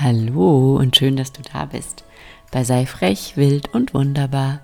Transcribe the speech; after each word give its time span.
Hallo 0.00 0.76
und 0.76 0.96
schön, 0.96 1.14
dass 1.14 1.30
du 1.30 1.40
da 1.52 1.66
bist 1.66 2.02
bei 2.50 2.64
Sei 2.64 2.84
frech, 2.84 3.36
wild 3.36 3.72
und 3.74 3.94
wunderbar, 3.94 4.60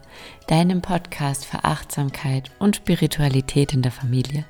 deinem 0.49 0.83
Podcast 0.83 1.47
für 1.47 1.63
Achtsamkeit 1.63 2.51
und 2.59 2.75
Spiritualität 2.75 3.73
in 3.73 3.81
der 3.81 3.93
Familie. 3.93 4.45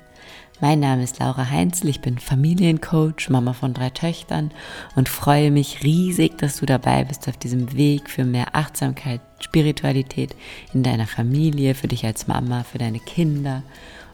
Mein 0.59 0.79
Name 0.79 1.03
ist 1.03 1.19
Laura 1.19 1.51
Heinzel, 1.51 1.89
ich 1.89 2.01
bin 2.01 2.17
Familiencoach, 2.17 3.29
Mama 3.29 3.53
von 3.53 3.75
drei 3.75 3.91
Töchtern 3.91 4.49
und 4.95 5.07
freue 5.07 5.51
mich 5.51 5.83
riesig, 5.83 6.39
dass 6.39 6.57
du 6.57 6.65
dabei 6.65 7.03
bist 7.03 7.27
auf 7.27 7.37
diesem 7.37 7.73
Weg 7.77 8.09
für 8.09 8.23
mehr 8.23 8.55
Achtsamkeit, 8.55 9.21
Spiritualität 9.39 10.35
in 10.73 10.81
deiner 10.81 11.05
Familie, 11.05 11.75
für 11.75 11.89
dich 11.89 12.07
als 12.07 12.25
Mama, 12.27 12.63
für 12.63 12.79
deine 12.79 12.99
Kinder 12.99 13.61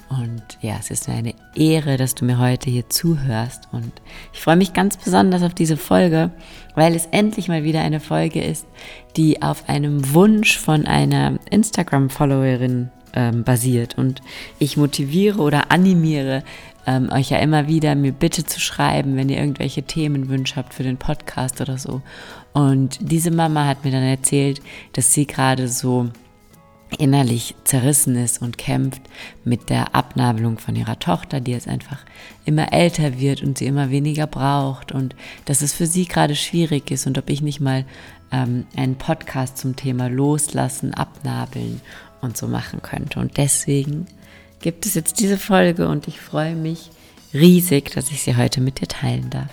und 0.10 0.42
ja, 0.62 0.78
es 0.80 0.90
ist 0.90 1.08
mir 1.08 1.16
eine 1.16 1.34
Ehre, 1.56 1.98
dass 1.98 2.16
du 2.16 2.24
mir 2.24 2.40
heute 2.40 2.70
hier 2.70 2.90
zuhörst. 2.90 3.68
Und 3.72 3.92
ich 4.34 4.40
freue 4.40 4.56
mich 4.56 4.74
ganz 4.74 4.98
besonders 4.98 5.44
auf 5.44 5.54
diese 5.54 5.78
Folge, 5.78 6.32
weil 6.76 6.96
es 6.96 7.08
endlich 7.08 7.50
mal 7.50 7.64
wieder 7.64 7.82
eine 7.82 8.00
Folge 8.00 8.42
ist, 8.42 8.66
die 9.18 9.42
auf 9.42 9.68
einem 9.68 10.14
Wunsch 10.14 10.58
von 10.58 10.86
einer 10.86 11.38
Instagram-Followerin 11.50 12.90
ähm, 13.14 13.44
basiert. 13.44 13.98
Und 13.98 14.22
ich 14.60 14.78
motiviere 14.78 15.40
oder 15.40 15.72
animiere 15.72 16.44
ähm, 16.86 17.10
euch 17.12 17.30
ja 17.30 17.40
immer 17.40 17.68
wieder, 17.68 17.94
mir 17.96 18.14
bitte 18.14 18.46
zu 18.46 18.62
schreiben, 18.62 19.18
wenn 19.18 19.28
ihr 19.28 19.38
irgendwelche 19.38 19.84
Themenwünsche 19.84 20.56
habt 20.56 20.74
für 20.74 20.84
den 20.84 20.98
Podcast 20.98 21.60
oder 21.60 21.78
so. 21.78 22.02
Und 22.54 22.98
diese 23.02 23.30
Mama 23.30 23.66
hat 23.66 23.84
mir 23.84 23.92
dann 23.92 24.04
erzählt, 24.04 24.62
dass 24.94 25.14
sie 25.14 25.28
gerade 25.28 25.68
so 25.68 26.10
innerlich 26.98 27.56
zerrissen 27.64 28.16
ist 28.16 28.42
und 28.42 28.58
kämpft 28.58 29.02
mit 29.44 29.70
der 29.70 29.94
Abnabelung 29.94 30.58
von 30.58 30.76
ihrer 30.76 31.00
Tochter, 31.00 31.40
die 31.42 31.52
jetzt 31.52 31.68
einfach 31.68 32.00
immer 32.46 32.72
älter 32.72 33.20
wird 33.20 33.44
und 33.44 33.58
sie 33.58 33.66
immer 33.66 33.90
weniger 33.92 34.28
braucht 34.28 34.92
und 34.92 35.16
dass 35.46 35.62
es 35.62 35.74
für 35.74 35.86
sie 35.86 36.06
gerade 36.06 36.36
schwierig 36.36 36.90
ist 36.92 37.06
und 37.06 37.18
ob 37.18 37.30
ich 37.30 37.42
nicht 37.42 37.60
mal 37.60 37.86
ähm, 38.32 38.66
einen 38.76 38.96
Podcast 38.96 39.58
zum 39.58 39.76
Thema 39.76 40.08
Loslassen, 40.08 40.94
Abnabeln 40.94 41.82
und 42.22 42.38
so 42.38 42.48
machen 42.48 42.82
könnte. 42.82 43.20
Und 43.20 43.38
deswegen 43.38 44.08
gibt 44.62 44.86
es 44.86 44.94
jetzt 44.94 45.20
diese 45.20 45.38
Folge 45.38 45.88
und 45.88 46.08
ich 46.08 46.20
freue 46.20 46.56
mich 46.56 46.90
riesig, 47.34 47.92
dass 47.92 48.12
ich 48.12 48.22
sie 48.22 48.38
heute 48.38 48.62
mit 48.62 48.80
dir 48.82 48.88
teilen 48.88 49.30
darf. 49.30 49.50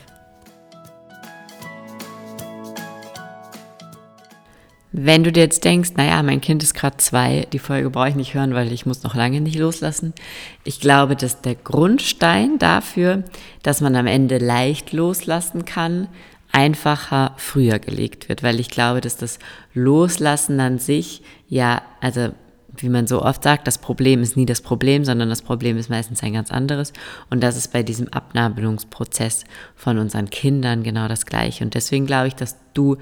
Wenn 4.97 5.25
du 5.25 5.33
dir 5.33 5.43
jetzt 5.43 5.65
denkst, 5.65 5.95
naja, 5.97 6.23
mein 6.23 6.41
Kind 6.41 6.63
ist 6.63 6.73
gerade 6.73 6.99
zwei, 6.99 7.49
die 7.53 7.59
Folge 7.59 7.91
brauche 7.91 8.11
ich 8.11 8.15
nicht 8.15 8.35
hören, 8.35 8.55
weil 8.55 8.71
ich 8.71 8.87
muss 8.87 9.03
noch 9.03 9.17
lange 9.17 9.41
nicht 9.41 9.59
loslassen. 9.59 10.15
Ich 10.63 10.79
glaube, 10.79 11.17
dass 11.17 11.41
der 11.41 11.57
Grundstein 11.57 12.61
dafür, 12.61 13.25
dass 13.65 13.81
man 13.81 13.97
am 13.97 14.07
Ende 14.07 14.39
leicht 14.39 14.93
loslassen 14.93 15.65
kann, 15.65 16.07
einfacher 16.53 17.33
früher 17.39 17.81
gelegt 17.81 18.29
wird, 18.29 18.45
weil 18.45 18.61
ich 18.61 18.71
glaube, 18.71 19.01
dass 19.01 19.17
das 19.17 19.41
Loslassen 19.73 20.61
an 20.61 20.79
sich 20.79 21.23
ja, 21.49 21.83
also 22.01 22.29
wie 22.79 22.89
man 22.89 23.07
so 23.07 23.23
oft 23.23 23.43
sagt, 23.43 23.67
das 23.67 23.79
Problem 23.79 24.23
ist 24.23 24.37
nie 24.37 24.47
das 24.47 24.61
Problem, 24.61 25.05
sondern 25.05 25.29
das 25.29 25.43
Problem 25.43 25.77
ist 25.77 25.91
meistens 25.91 26.23
ein 26.23 26.33
ganz 26.33 26.51
anderes. 26.51 26.93
Und 27.31 27.43
das 27.43 27.57
ist 27.57 27.73
bei 27.73 27.83
diesem 27.83 28.09
Abnabelungsprozess 28.09 29.45
von 29.75 29.99
unseren 29.99 30.31
Kindern 30.31 30.83
genau 30.83 31.09
das 31.09 31.27
Gleiche. 31.27 31.65
Und 31.65 31.75
deswegen 31.75 32.07
glaube 32.07 32.29
ich, 32.29 32.35
dass 32.35 32.57
du 32.75 32.97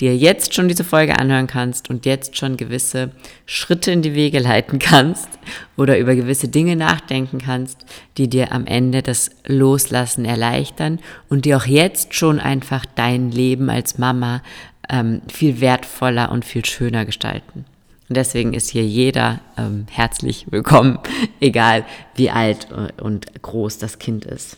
dir 0.00 0.16
jetzt 0.16 0.54
schon 0.54 0.68
diese 0.68 0.84
Folge 0.84 1.18
anhören 1.18 1.46
kannst 1.46 1.90
und 1.90 2.06
jetzt 2.06 2.36
schon 2.36 2.56
gewisse 2.56 3.10
Schritte 3.46 3.90
in 3.90 4.02
die 4.02 4.14
Wege 4.14 4.38
leiten 4.38 4.78
kannst 4.78 5.28
oder 5.76 5.98
über 5.98 6.14
gewisse 6.14 6.48
Dinge 6.48 6.76
nachdenken 6.76 7.38
kannst, 7.38 7.84
die 8.16 8.28
dir 8.28 8.52
am 8.52 8.66
Ende 8.66 9.02
das 9.02 9.30
Loslassen 9.46 10.24
erleichtern 10.24 11.00
und 11.28 11.44
die 11.44 11.54
auch 11.54 11.66
jetzt 11.66 12.14
schon 12.14 12.38
einfach 12.40 12.84
dein 12.94 13.30
Leben 13.30 13.70
als 13.70 13.98
Mama 13.98 14.42
ähm, 14.88 15.22
viel 15.28 15.60
wertvoller 15.60 16.30
und 16.30 16.44
viel 16.44 16.64
schöner 16.64 17.04
gestalten. 17.04 17.64
Und 18.08 18.16
deswegen 18.16 18.54
ist 18.54 18.70
hier 18.70 18.84
jeder 18.84 19.40
ähm, 19.56 19.86
herzlich 19.90 20.46
willkommen, 20.50 20.98
egal 21.40 21.84
wie 22.14 22.30
alt 22.30 22.68
und 23.00 23.42
groß 23.42 23.78
das 23.78 23.98
Kind 23.98 24.24
ist. 24.24 24.56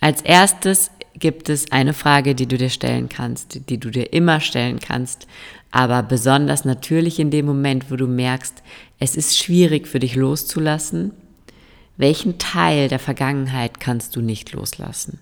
Als 0.00 0.22
erstes 0.22 0.90
gibt 1.14 1.48
es 1.48 1.70
eine 1.70 1.92
Frage, 1.92 2.34
die 2.34 2.46
du 2.46 2.56
dir 2.56 2.70
stellen 2.70 3.08
kannst, 3.08 3.68
die 3.68 3.78
du 3.78 3.90
dir 3.90 4.12
immer 4.12 4.40
stellen 4.40 4.80
kannst, 4.80 5.26
aber 5.70 6.02
besonders 6.02 6.64
natürlich 6.64 7.18
in 7.18 7.30
dem 7.30 7.46
Moment, 7.46 7.90
wo 7.90 7.96
du 7.96 8.06
merkst, 8.06 8.62
es 8.98 9.16
ist 9.16 9.38
schwierig 9.38 9.86
für 9.86 10.00
dich 10.00 10.16
loszulassen. 10.16 11.12
Welchen 11.96 12.38
Teil 12.38 12.88
der 12.88 12.98
Vergangenheit 12.98 13.78
kannst 13.78 14.16
du 14.16 14.22
nicht 14.22 14.52
loslassen? 14.52 15.20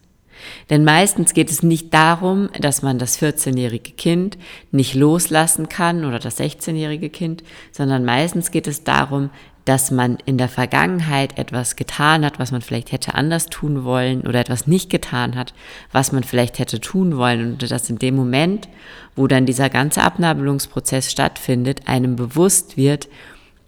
Denn 0.69 0.85
meistens 0.85 1.35
geht 1.35 1.51
es 1.51 1.63
nicht 1.63 1.93
darum, 1.93 2.49
dass 2.59 2.83
man 2.83 2.99
das 2.99 3.21
14-jährige 3.21 3.93
Kind 3.93 4.39
nicht 4.71 4.95
loslassen 4.95 5.69
kann 5.69 6.05
oder 6.05 6.19
das 6.19 6.39
16-jährige 6.39 7.11
Kind, 7.11 7.43
sondern 7.73 8.05
meistens 8.05 8.51
geht 8.51 8.67
es 8.67 8.85
darum, 8.85 9.31
dass 9.65 9.91
man 9.91 10.19
in 10.25 10.39
der 10.39 10.49
Vergangenheit 10.49 11.39
etwas 11.39 11.77
getan 11.77 12.25
hat, 12.25 12.39
was 12.39 12.51
man 12.51 12.63
vielleicht 12.63 12.93
hätte 12.93 13.15
anders 13.15 13.47
tun 13.47 13.85
wollen 13.85 14.23
oder 14.23 14.41
etwas 14.41 14.67
nicht 14.67 14.91
getan 14.91 15.37
hat, 15.37 15.55
was 15.93 16.13
man 16.13 16.25
vielleicht 16.25 16.59
hätte 16.59 16.81
tun 16.81 17.17
wollen 17.17 17.53
und 17.53 17.71
dass 17.71 17.91
in 17.91 17.99
dem 17.99 18.17
Moment, 18.17 18.69
wo 19.17 19.27
dann 19.27 19.47
dieser 19.47 19.69
ganze 19.69 20.03
Abnabelungsprozess 20.03 21.11
stattfindet, 21.11 21.87
einem 21.87 22.17
bewusst 22.17 22.77
wird, 22.77 23.09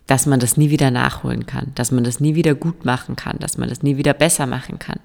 dass 0.07 0.27
man 0.27 0.41
das 0.41 0.57
nie 0.57 0.71
wieder 0.71 0.91
nachholen 0.91 1.47
kann, 1.47 1.73
dass 1.75 1.93
man 1.93 2.05
das 2.05 2.21
nie 2.21 2.35
wieder 2.35 2.55
gut 2.55 2.85
machen 2.85 3.17
kann, 3.17 3.39
dass 3.39 3.57
man 3.57 3.69
das 3.69 3.83
nie 3.83 3.97
wieder 3.97 4.15
besser 4.15 4.47
machen 4.47 4.79
kann. 4.79 4.99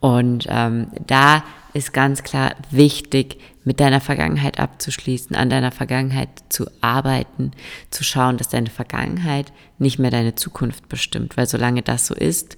Und 0.00 0.46
ähm, 0.48 0.88
da 1.06 1.42
ist 1.72 1.92
ganz 1.92 2.22
klar 2.22 2.54
wichtig, 2.70 3.38
mit 3.64 3.80
deiner 3.80 4.00
Vergangenheit 4.00 4.58
abzuschließen, 4.58 5.36
an 5.36 5.50
deiner 5.50 5.72
Vergangenheit 5.72 6.28
zu 6.48 6.66
arbeiten, 6.80 7.52
zu 7.90 8.02
schauen, 8.02 8.38
dass 8.38 8.48
deine 8.48 8.70
Vergangenheit 8.70 9.52
nicht 9.78 9.98
mehr 9.98 10.10
deine 10.10 10.34
Zukunft 10.34 10.88
bestimmt. 10.88 11.36
Weil 11.36 11.46
solange 11.46 11.82
das 11.82 12.06
so 12.06 12.14
ist, 12.14 12.56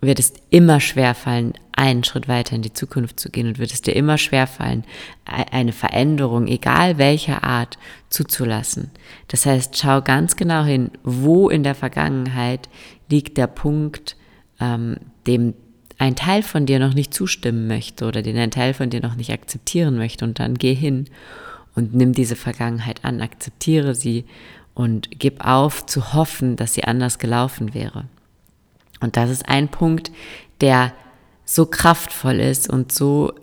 wird 0.00 0.18
es 0.18 0.32
immer 0.48 0.80
schwerfallen, 0.80 1.54
einen 1.72 2.04
Schritt 2.04 2.28
weiter 2.28 2.56
in 2.56 2.62
die 2.62 2.72
Zukunft 2.72 3.20
zu 3.20 3.30
gehen 3.30 3.48
und 3.48 3.58
wird 3.58 3.72
es 3.72 3.82
dir 3.82 3.94
immer 3.96 4.18
schwerfallen, 4.18 4.84
e-, 5.26 5.50
eine 5.50 5.72
Veränderung, 5.72 6.46
egal 6.46 6.98
welcher 6.98 7.42
Art, 7.44 7.78
zuzulassen. 8.08 8.90
Das 9.28 9.46
heißt, 9.46 9.76
schau 9.76 10.00
ganz 10.00 10.36
genau 10.36 10.64
hin, 10.64 10.90
wo 11.02 11.48
in 11.48 11.62
der 11.62 11.74
Vergangenheit 11.74 12.68
liegt 13.08 13.36
der 13.36 13.46
Punkt, 13.46 14.16
ähm, 14.60 14.96
dem 15.26 15.54
ein 16.00 16.16
Teil 16.16 16.42
von 16.42 16.64
dir 16.64 16.78
noch 16.78 16.94
nicht 16.94 17.12
zustimmen 17.12 17.66
möchte 17.66 18.06
oder 18.06 18.22
den 18.22 18.38
ein 18.38 18.50
Teil 18.50 18.72
von 18.72 18.88
dir 18.88 19.02
noch 19.02 19.16
nicht 19.16 19.30
akzeptieren 19.32 19.98
möchte 19.98 20.24
und 20.24 20.40
dann 20.40 20.54
geh 20.54 20.72
hin 20.72 21.04
und 21.74 21.94
nimm 21.94 22.14
diese 22.14 22.36
Vergangenheit 22.36 23.04
an, 23.04 23.20
akzeptiere 23.20 23.94
sie 23.94 24.24
und 24.72 25.10
gib 25.18 25.44
auf 25.44 25.84
zu 25.84 26.14
hoffen, 26.14 26.56
dass 26.56 26.72
sie 26.72 26.84
anders 26.84 27.18
gelaufen 27.18 27.74
wäre. 27.74 28.06
Und 29.00 29.18
das 29.18 29.28
ist 29.28 29.46
ein 29.46 29.68
Punkt, 29.68 30.10
der 30.62 30.94
so 31.44 31.66
kraftvoll 31.66 32.40
ist 32.40 32.70
und 32.70 32.92
so 32.92 33.34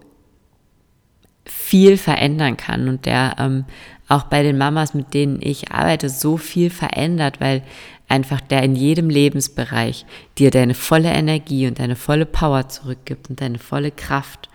viel 1.45 1.95
verändern 1.95 2.57
kann 2.57 2.89
und 2.89 3.05
der 3.05 3.35
ähm, 3.37 3.65
auch 4.07 4.23
bei 4.23 4.43
den 4.43 4.57
Mamas, 4.57 4.93
mit 4.93 5.13
denen 5.13 5.39
ich 5.41 5.71
arbeite, 5.71 6.09
so 6.09 6.37
viel 6.37 6.69
verändert, 6.69 7.41
weil 7.41 7.63
einfach 8.07 8.41
der 8.41 8.63
in 8.63 8.75
jedem 8.75 9.09
Lebensbereich 9.09 10.05
dir 10.37 10.51
deine 10.51 10.73
volle 10.73 11.09
Energie 11.09 11.67
und 11.67 11.79
deine 11.79 11.95
volle 11.95 12.25
Power 12.25 12.69
zurückgibt 12.69 13.29
und 13.29 13.41
deine 13.41 13.59
volle 13.59 13.91
Kraft. 13.91 14.49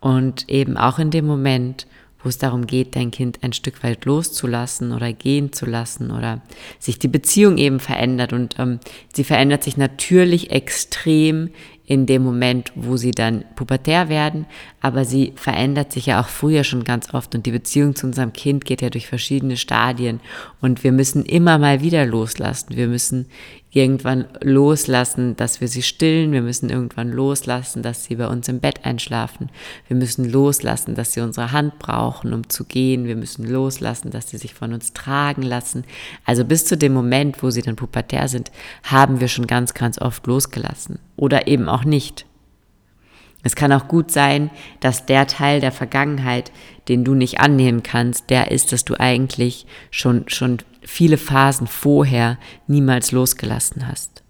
Und 0.00 0.48
eben 0.48 0.76
auch 0.76 0.98
in 0.98 1.10
dem 1.10 1.26
Moment, 1.26 1.86
wo 2.22 2.28
es 2.28 2.38
darum 2.38 2.66
geht, 2.66 2.96
dein 2.96 3.10
Kind 3.10 3.38
ein 3.42 3.52
Stück 3.52 3.82
weit 3.84 4.04
loszulassen 4.04 4.92
oder 4.92 5.12
gehen 5.12 5.52
zu 5.52 5.66
lassen 5.66 6.10
oder 6.10 6.40
sich 6.78 6.98
die 6.98 7.08
Beziehung 7.08 7.58
eben 7.58 7.80
verändert. 7.80 8.32
Und 8.32 8.58
ähm, 8.58 8.80
sie 9.12 9.24
verändert 9.24 9.62
sich 9.62 9.76
natürlich 9.76 10.50
extrem 10.50 11.50
in 11.86 12.04
dem 12.06 12.22
Moment, 12.22 12.72
wo 12.74 12.96
sie 12.96 13.12
dann 13.12 13.44
pubertär 13.54 14.08
werden, 14.08 14.46
aber 14.80 15.04
sie 15.04 15.32
verändert 15.36 15.92
sich 15.92 16.06
ja 16.06 16.20
auch 16.20 16.28
früher 16.28 16.64
schon 16.64 16.82
ganz 16.82 17.14
oft. 17.14 17.34
Und 17.34 17.46
die 17.46 17.52
Beziehung 17.52 17.94
zu 17.94 18.06
unserem 18.06 18.32
Kind 18.32 18.64
geht 18.64 18.82
ja 18.82 18.90
durch 18.90 19.06
verschiedene 19.06 19.56
Stadien. 19.56 20.20
Und 20.60 20.82
wir 20.82 20.90
müssen 20.90 21.24
immer 21.24 21.58
mal 21.58 21.80
wieder 21.82 22.04
loslassen. 22.04 22.76
Wir 22.76 22.88
müssen 22.88 23.26
irgendwann 23.76 24.24
loslassen, 24.40 25.36
dass 25.36 25.60
wir 25.60 25.68
sie 25.68 25.82
stillen. 25.82 26.32
Wir 26.32 26.40
müssen 26.40 26.70
irgendwann 26.70 27.12
loslassen, 27.12 27.82
dass 27.82 28.04
sie 28.04 28.16
bei 28.16 28.26
uns 28.26 28.48
im 28.48 28.58
Bett 28.58 28.86
einschlafen. 28.86 29.50
Wir 29.86 29.96
müssen 29.96 30.24
loslassen, 30.24 30.94
dass 30.94 31.12
sie 31.12 31.20
unsere 31.20 31.52
Hand 31.52 31.78
brauchen, 31.78 32.32
um 32.32 32.48
zu 32.48 32.64
gehen. 32.64 33.04
Wir 33.04 33.16
müssen 33.16 33.46
loslassen, 33.46 34.10
dass 34.10 34.30
sie 34.30 34.38
sich 34.38 34.54
von 34.54 34.72
uns 34.72 34.94
tragen 34.94 35.42
lassen. 35.42 35.84
Also 36.24 36.46
bis 36.46 36.64
zu 36.64 36.78
dem 36.78 36.94
Moment, 36.94 37.42
wo 37.42 37.50
sie 37.50 37.60
dann 37.60 37.76
pubertär 37.76 38.28
sind, 38.28 38.50
haben 38.82 39.20
wir 39.20 39.28
schon 39.28 39.46
ganz, 39.46 39.74
ganz 39.74 40.00
oft 40.00 40.26
losgelassen. 40.26 40.98
Oder 41.16 41.46
eben 41.46 41.68
auch 41.68 41.84
nicht. 41.84 42.24
Es 43.46 43.54
kann 43.54 43.70
auch 43.70 43.86
gut 43.86 44.10
sein, 44.10 44.50
dass 44.80 45.06
der 45.06 45.28
Teil 45.28 45.60
der 45.60 45.70
Vergangenheit, 45.70 46.50
den 46.88 47.04
du 47.04 47.14
nicht 47.14 47.38
annehmen 47.38 47.84
kannst, 47.84 48.28
der 48.28 48.50
ist, 48.50 48.72
dass 48.72 48.84
du 48.84 48.98
eigentlich 48.98 49.66
schon, 49.92 50.24
schon 50.26 50.58
viele 50.82 51.16
Phasen 51.16 51.68
vorher 51.68 52.38
niemals 52.66 53.12
losgelassen 53.12 53.86
hast. 53.86 54.24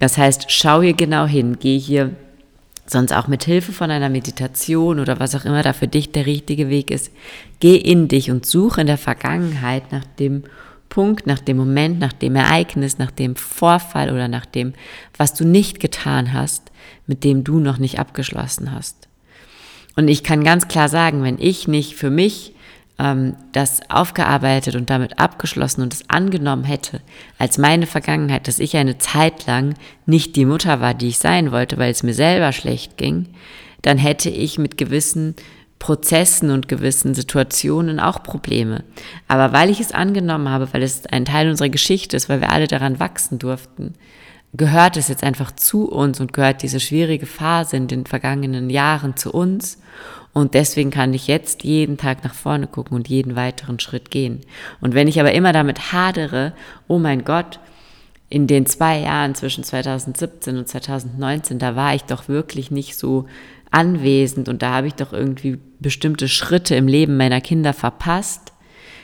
Das 0.00 0.18
heißt, 0.18 0.46
schau 0.50 0.82
hier 0.82 0.94
genau 0.94 1.26
hin, 1.26 1.58
geh 1.60 1.78
hier 1.78 2.10
sonst 2.86 3.12
auch 3.12 3.28
mit 3.28 3.44
Hilfe 3.44 3.70
von 3.70 3.92
einer 3.92 4.08
Meditation 4.08 4.98
oder 4.98 5.20
was 5.20 5.36
auch 5.36 5.44
immer 5.44 5.62
da 5.62 5.72
für 5.72 5.86
dich 5.86 6.10
der 6.10 6.26
richtige 6.26 6.68
Weg 6.68 6.90
ist, 6.90 7.12
geh 7.60 7.76
in 7.76 8.08
dich 8.08 8.32
und 8.32 8.46
suche 8.46 8.80
in 8.80 8.88
der 8.88 8.98
Vergangenheit 8.98 9.92
nach 9.92 10.04
dem 10.18 10.42
Punkt, 10.88 11.28
nach 11.28 11.40
dem 11.40 11.56
Moment, 11.56 12.00
nach 12.00 12.12
dem 12.12 12.34
Ereignis, 12.34 12.98
nach 12.98 13.12
dem 13.12 13.36
Vorfall 13.36 14.10
oder 14.12 14.26
nach 14.26 14.46
dem, 14.46 14.74
was 15.16 15.34
du 15.34 15.44
nicht 15.44 15.78
getan 15.78 16.32
hast, 16.32 16.72
mit 17.06 17.24
dem 17.24 17.44
du 17.44 17.60
noch 17.60 17.78
nicht 17.78 17.98
abgeschlossen 17.98 18.72
hast. 18.72 19.08
Und 19.96 20.08
ich 20.08 20.24
kann 20.24 20.44
ganz 20.44 20.68
klar 20.68 20.88
sagen, 20.88 21.22
wenn 21.22 21.38
ich 21.38 21.68
nicht 21.68 21.94
für 21.94 22.10
mich 22.10 22.54
ähm, 22.98 23.36
das 23.52 23.80
aufgearbeitet 23.90 24.74
und 24.74 24.90
damit 24.90 25.18
abgeschlossen 25.18 25.82
und 25.82 25.92
es 25.92 26.08
angenommen 26.08 26.64
hätte, 26.64 27.00
als 27.38 27.58
meine 27.58 27.86
Vergangenheit, 27.86 28.48
dass 28.48 28.58
ich 28.58 28.76
eine 28.76 28.98
Zeit 28.98 29.46
lang 29.46 29.74
nicht 30.06 30.36
die 30.36 30.46
Mutter 30.46 30.80
war, 30.80 30.94
die 30.94 31.08
ich 31.08 31.18
sein 31.18 31.52
wollte, 31.52 31.78
weil 31.78 31.90
es 31.90 32.02
mir 32.02 32.14
selber 32.14 32.52
schlecht 32.52 32.96
ging, 32.96 33.28
dann 33.82 33.98
hätte 33.98 34.30
ich 34.30 34.58
mit 34.58 34.78
gewissen 34.78 35.34
Prozessen 35.78 36.50
und 36.50 36.68
gewissen 36.68 37.14
Situationen 37.14 38.00
auch 38.00 38.22
Probleme. 38.22 38.84
Aber 39.28 39.52
weil 39.52 39.68
ich 39.68 39.80
es 39.80 39.92
angenommen 39.92 40.48
habe, 40.48 40.72
weil 40.72 40.82
es 40.82 41.04
ein 41.06 41.26
Teil 41.26 41.50
unserer 41.50 41.68
Geschichte 41.68 42.16
ist, 42.16 42.28
weil 42.28 42.40
wir 42.40 42.50
alle 42.50 42.68
daran 42.68 43.00
wachsen 43.00 43.38
durften, 43.38 43.94
gehört 44.56 44.96
es 44.96 45.08
jetzt 45.08 45.24
einfach 45.24 45.52
zu 45.52 45.90
uns 45.90 46.20
und 46.20 46.32
gehört 46.32 46.62
diese 46.62 46.80
schwierige 46.80 47.26
Phase 47.26 47.76
in 47.76 47.88
den 47.88 48.06
vergangenen 48.06 48.70
Jahren 48.70 49.16
zu 49.16 49.32
uns. 49.32 49.78
Und 50.32 50.54
deswegen 50.54 50.90
kann 50.90 51.14
ich 51.14 51.26
jetzt 51.26 51.62
jeden 51.64 51.96
Tag 51.96 52.24
nach 52.24 52.34
vorne 52.34 52.66
gucken 52.66 52.96
und 52.96 53.08
jeden 53.08 53.36
weiteren 53.36 53.78
Schritt 53.78 54.10
gehen. 54.10 54.40
Und 54.80 54.94
wenn 54.94 55.08
ich 55.08 55.20
aber 55.20 55.32
immer 55.32 55.52
damit 55.52 55.92
hadere, 55.92 56.52
oh 56.88 56.98
mein 56.98 57.24
Gott, 57.24 57.60
in 58.30 58.46
den 58.46 58.66
zwei 58.66 59.00
Jahren 59.00 59.34
zwischen 59.34 59.62
2017 59.62 60.56
und 60.56 60.68
2019, 60.68 61.58
da 61.58 61.76
war 61.76 61.94
ich 61.94 62.02
doch 62.02 62.28
wirklich 62.28 62.70
nicht 62.70 62.96
so 62.96 63.26
anwesend 63.70 64.48
und 64.48 64.62
da 64.62 64.72
habe 64.74 64.86
ich 64.86 64.94
doch 64.94 65.12
irgendwie 65.12 65.58
bestimmte 65.78 66.28
Schritte 66.28 66.74
im 66.74 66.88
Leben 66.88 67.16
meiner 67.16 67.40
Kinder 67.40 67.72
verpasst, 67.72 68.52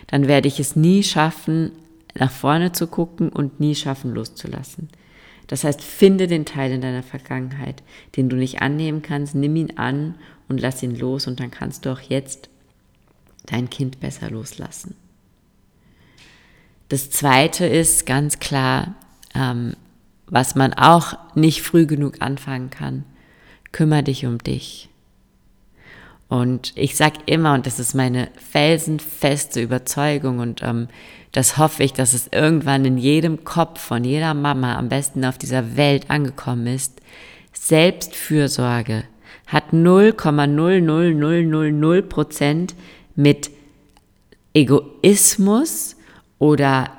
dann 0.06 0.26
werde 0.26 0.48
ich 0.48 0.58
es 0.58 0.74
nie 0.74 1.02
schaffen, 1.02 1.72
nach 2.14 2.30
vorne 2.30 2.72
zu 2.72 2.86
gucken 2.86 3.28
und 3.28 3.60
nie 3.60 3.74
schaffen, 3.74 4.14
loszulassen. 4.14 4.88
Das 5.50 5.64
heißt, 5.64 5.82
finde 5.82 6.28
den 6.28 6.44
Teil 6.44 6.70
in 6.70 6.80
deiner 6.80 7.02
Vergangenheit, 7.02 7.82
den 8.14 8.28
du 8.28 8.36
nicht 8.36 8.62
annehmen 8.62 9.02
kannst, 9.02 9.34
nimm 9.34 9.56
ihn 9.56 9.78
an 9.78 10.14
und 10.48 10.60
lass 10.60 10.80
ihn 10.80 10.96
los 10.96 11.26
und 11.26 11.40
dann 11.40 11.50
kannst 11.50 11.84
du 11.84 11.90
auch 11.90 11.98
jetzt 11.98 12.48
dein 13.46 13.68
Kind 13.68 13.98
besser 13.98 14.30
loslassen. 14.30 14.94
Das 16.88 17.10
Zweite 17.10 17.66
ist 17.66 18.06
ganz 18.06 18.38
klar, 18.38 18.94
ähm, 19.34 19.74
was 20.26 20.54
man 20.54 20.72
auch 20.72 21.18
nicht 21.34 21.62
früh 21.62 21.84
genug 21.84 22.22
anfangen 22.22 22.70
kann, 22.70 23.02
kümmere 23.72 24.04
dich 24.04 24.26
um 24.26 24.38
dich. 24.38 24.88
Und 26.30 26.72
ich 26.76 26.96
sage 26.96 27.18
immer, 27.26 27.52
und 27.54 27.66
das 27.66 27.80
ist 27.80 27.94
meine 27.94 28.28
felsenfeste 28.36 29.60
Überzeugung 29.60 30.38
und 30.38 30.62
ähm, 30.62 30.86
das 31.32 31.58
hoffe 31.58 31.82
ich, 31.82 31.92
dass 31.92 32.12
es 32.12 32.28
irgendwann 32.28 32.84
in 32.84 32.98
jedem 32.98 33.42
Kopf 33.42 33.80
von 33.80 34.04
jeder 34.04 34.32
Mama 34.32 34.76
am 34.76 34.88
besten 34.88 35.24
auf 35.24 35.38
dieser 35.38 35.76
Welt 35.76 36.08
angekommen 36.08 36.68
ist. 36.68 37.00
Selbstfürsorge 37.52 39.02
hat 39.48 39.72
0,00000 39.72 42.02
Prozent 42.02 42.76
mit 43.16 43.50
Egoismus 44.54 45.96
oder 46.38 46.92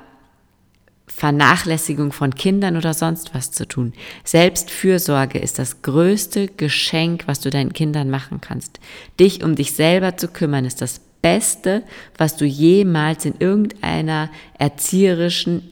Vernachlässigung 1.14 2.10
von 2.10 2.34
Kindern 2.34 2.76
oder 2.76 2.94
sonst 2.94 3.34
was 3.34 3.52
zu 3.52 3.68
tun. 3.68 3.92
Selbstfürsorge 4.24 5.38
ist 5.38 5.58
das 5.58 5.82
größte 5.82 6.48
Geschenk, 6.48 7.24
was 7.26 7.40
du 7.40 7.50
deinen 7.50 7.72
Kindern 7.72 8.10
machen 8.10 8.40
kannst. 8.40 8.80
Dich 9.20 9.44
um 9.44 9.54
dich 9.54 9.72
selber 9.72 10.16
zu 10.16 10.28
kümmern 10.28 10.64
ist 10.64 10.80
das 10.80 11.00
Beste, 11.20 11.84
was 12.18 12.36
du 12.36 12.44
jemals 12.44 13.24
in 13.24 13.34
irgendeiner 13.38 14.30
erzieherischen 14.58 15.70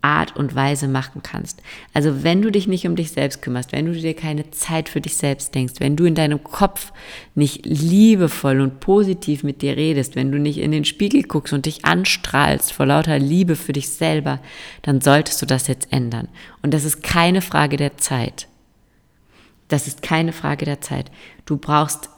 Art 0.00 0.36
und 0.36 0.54
Weise 0.54 0.86
machen 0.86 1.22
kannst. 1.24 1.60
Also 1.92 2.22
wenn 2.22 2.40
du 2.40 2.52
dich 2.52 2.68
nicht 2.68 2.86
um 2.86 2.94
dich 2.94 3.10
selbst 3.10 3.42
kümmerst, 3.42 3.72
wenn 3.72 3.86
du 3.86 3.92
dir 3.92 4.14
keine 4.14 4.50
Zeit 4.52 4.88
für 4.88 5.00
dich 5.00 5.16
selbst 5.16 5.54
denkst, 5.54 5.74
wenn 5.78 5.96
du 5.96 6.04
in 6.04 6.14
deinem 6.14 6.42
Kopf 6.44 6.92
nicht 7.34 7.66
liebevoll 7.66 8.60
und 8.60 8.78
positiv 8.78 9.42
mit 9.42 9.60
dir 9.60 9.76
redest, 9.76 10.14
wenn 10.14 10.30
du 10.30 10.38
nicht 10.38 10.58
in 10.58 10.70
den 10.70 10.84
Spiegel 10.84 11.24
guckst 11.24 11.52
und 11.52 11.66
dich 11.66 11.84
anstrahlst 11.84 12.72
vor 12.72 12.86
lauter 12.86 13.18
Liebe 13.18 13.56
für 13.56 13.72
dich 13.72 13.88
selber, 13.88 14.38
dann 14.82 15.00
solltest 15.00 15.42
du 15.42 15.46
das 15.46 15.66
jetzt 15.66 15.92
ändern. 15.92 16.28
Und 16.62 16.72
das 16.74 16.84
ist 16.84 17.02
keine 17.02 17.42
Frage 17.42 17.76
der 17.76 17.96
Zeit. 17.96 18.46
Das 19.66 19.86
ist 19.86 20.02
keine 20.02 20.32
Frage 20.32 20.64
der 20.64 20.80
Zeit. 20.80 21.10
Du 21.44 21.56
brauchst 21.56 22.08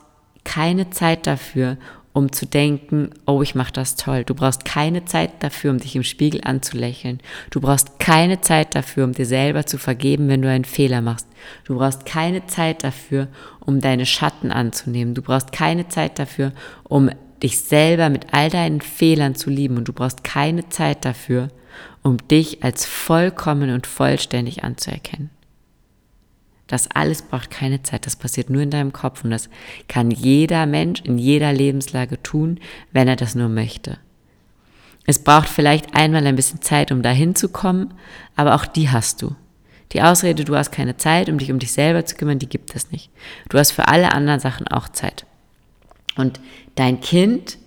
keine 0.44 0.90
Zeit 0.90 1.26
dafür, 1.26 1.78
um 2.12 2.32
zu 2.32 2.44
denken, 2.44 3.10
oh, 3.26 3.40
ich 3.42 3.54
mache 3.54 3.72
das 3.72 3.94
toll. 3.94 4.24
Du 4.24 4.34
brauchst 4.34 4.64
keine 4.64 5.04
Zeit 5.04 5.30
dafür, 5.40 5.70
um 5.70 5.78
dich 5.78 5.94
im 5.94 6.02
Spiegel 6.02 6.40
anzulächeln. 6.44 7.20
Du 7.50 7.60
brauchst 7.60 7.98
keine 8.00 8.40
Zeit 8.40 8.74
dafür, 8.74 9.04
um 9.04 9.12
dir 9.12 9.26
selber 9.26 9.64
zu 9.64 9.78
vergeben, 9.78 10.28
wenn 10.28 10.42
du 10.42 10.50
einen 10.50 10.64
Fehler 10.64 11.02
machst. 11.02 11.26
Du 11.64 11.76
brauchst 11.76 12.06
keine 12.06 12.46
Zeit 12.46 12.82
dafür, 12.82 13.28
um 13.60 13.80
deine 13.80 14.06
Schatten 14.06 14.50
anzunehmen. 14.50 15.14
Du 15.14 15.22
brauchst 15.22 15.52
keine 15.52 15.88
Zeit 15.88 16.18
dafür, 16.18 16.52
um 16.82 17.10
dich 17.42 17.60
selber 17.60 18.10
mit 18.10 18.32
all 18.32 18.50
deinen 18.50 18.80
Fehlern 18.80 19.36
zu 19.36 19.48
lieben. 19.48 19.76
Und 19.76 19.86
du 19.86 19.92
brauchst 19.92 20.24
keine 20.24 20.68
Zeit 20.68 21.04
dafür, 21.04 21.48
um 22.02 22.16
dich 22.28 22.64
als 22.64 22.86
vollkommen 22.86 23.70
und 23.70 23.86
vollständig 23.86 24.64
anzuerkennen. 24.64 25.30
Das 26.70 26.88
alles 26.88 27.22
braucht 27.22 27.50
keine 27.50 27.82
Zeit, 27.82 28.06
das 28.06 28.14
passiert 28.14 28.48
nur 28.48 28.62
in 28.62 28.70
deinem 28.70 28.92
Kopf 28.92 29.24
und 29.24 29.30
das 29.30 29.50
kann 29.88 30.12
jeder 30.12 30.66
Mensch 30.66 31.00
in 31.00 31.18
jeder 31.18 31.52
Lebenslage 31.52 32.22
tun, 32.22 32.60
wenn 32.92 33.08
er 33.08 33.16
das 33.16 33.34
nur 33.34 33.48
möchte. 33.48 33.98
Es 35.04 35.24
braucht 35.24 35.48
vielleicht 35.48 35.96
einmal 35.96 36.24
ein 36.28 36.36
bisschen 36.36 36.62
Zeit, 36.62 36.92
um 36.92 37.02
dahin 37.02 37.34
zu 37.34 37.48
kommen, 37.48 37.92
aber 38.36 38.54
auch 38.54 38.66
die 38.66 38.88
hast 38.88 39.20
du. 39.20 39.34
Die 39.90 40.00
Ausrede, 40.00 40.44
du 40.44 40.54
hast 40.54 40.70
keine 40.70 40.96
Zeit, 40.96 41.28
um 41.28 41.38
dich 41.38 41.50
um 41.50 41.58
dich 41.58 41.72
selber 41.72 42.04
zu 42.04 42.14
kümmern, 42.14 42.38
die 42.38 42.48
gibt 42.48 42.76
es 42.76 42.92
nicht. 42.92 43.10
Du 43.48 43.58
hast 43.58 43.72
für 43.72 43.88
alle 43.88 44.12
anderen 44.12 44.38
Sachen 44.38 44.68
auch 44.68 44.88
Zeit. 44.88 45.26
Und 46.14 46.38
dein 46.76 47.00
Kind 47.00 47.58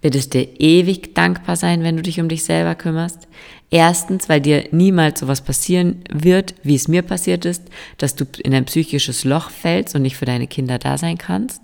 wird 0.00 0.14
es 0.14 0.30
dir 0.30 0.48
ewig 0.58 1.14
dankbar 1.14 1.56
sein, 1.56 1.82
wenn 1.82 1.96
du 1.96 2.02
dich 2.02 2.18
um 2.18 2.30
dich 2.30 2.44
selber 2.44 2.74
kümmerst. 2.74 3.28
Erstens, 3.70 4.28
weil 4.28 4.40
dir 4.40 4.68
niemals 4.70 5.20
sowas 5.20 5.42
passieren 5.42 6.02
wird, 6.10 6.54
wie 6.62 6.74
es 6.74 6.88
mir 6.88 7.02
passiert 7.02 7.44
ist, 7.44 7.64
dass 7.98 8.14
du 8.14 8.24
in 8.42 8.54
ein 8.54 8.64
psychisches 8.64 9.24
Loch 9.24 9.50
fällst 9.50 9.94
und 9.94 10.02
nicht 10.02 10.16
für 10.16 10.24
deine 10.24 10.46
Kinder 10.46 10.78
da 10.78 10.96
sein 10.96 11.18
kannst. 11.18 11.62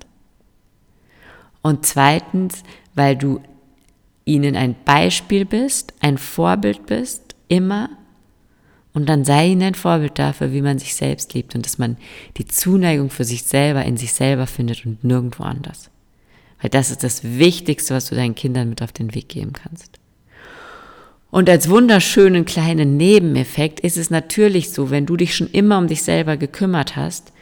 Und 1.63 1.87
zweitens, 1.87 2.63
weil 2.95 3.17
du 3.17 3.41
ihnen 4.27 4.55
ein 4.55 4.75
Beispiel 4.85 5.47
bist, 5.47 5.95
ein 6.01 6.19
Vorbild 6.19 6.85
bist, 6.87 7.35
immer. 7.49 7.89
Und 8.93 9.09
dann 9.09 9.25
sei 9.25 9.49
ihnen 9.49 9.63
ein 9.63 9.75
Vorbild 9.75 10.19
dafür, 10.19 10.53
wie 10.53 10.63
man 10.63 10.79
sich 10.79 10.95
selbst 10.95 11.33
liebt 11.33 11.55
und 11.55 11.65
dass 11.65 11.79
man 11.79 11.97
die 12.37 12.47
Zuneigung 12.47 13.09
für 13.09 13.25
sich 13.25 13.45
selber 13.45 13.83
in 13.85 13.97
sich 13.97 14.13
selber 14.13 14.47
findet 14.47 14.85
und 14.85 15.03
nirgendwo 15.03 15.43
anders. 15.43 15.91
Weil 16.61 16.71
das 16.71 16.91
ist 16.91 17.03
das 17.03 17.25
Wichtigste, 17.25 17.95
was 17.95 18.07
du 18.07 18.15
deinen 18.15 18.35
Kindern 18.35 18.69
mit 18.69 18.83
auf 18.83 18.93
den 18.93 19.15
Weg 19.15 19.31
geben 19.31 19.55
kannst. 19.55 19.99
Und 21.35 21.51
als 21.51 21.69
wunderschönen 21.69 22.45
kleinen 22.45 22.97
Nebeneffekt 22.97 23.81
ist 23.81 23.97
es 23.97 24.09
natürlich 24.09 24.71
so, 24.71 24.91
wenn 24.91 25.05
du 25.05 25.17
dich 25.17 25.35
schon 25.35 25.51
immer 25.51 25.79
um 25.79 25.89
dich 25.89 26.05
selber 26.05 26.37
gekümmert 26.37 26.95
hast, 26.95 27.33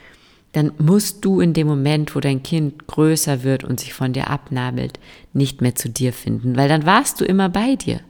dann 0.53 0.73
musst 0.79 1.23
du 1.27 1.43
in 1.43 1.53
dem 1.53 1.67
Moment, 1.67 2.17
wo 2.17 2.21
dein 2.21 2.43
Kind 2.43 2.87
größer 2.87 3.43
wird 3.43 3.65
und 3.65 3.81
sich 3.81 3.93
von 3.93 4.15
dir 4.15 4.31
abnabelt, 4.31 4.99
nicht 5.35 5.61
mehr 5.61 5.75
zu 5.75 5.91
dir 5.91 6.15
finden, 6.15 6.57
weil 6.57 6.71
dann 6.71 6.87
warst 6.87 7.21
du 7.21 7.27
immer 7.27 7.51
bei 7.51 7.77
dir. 7.77 8.01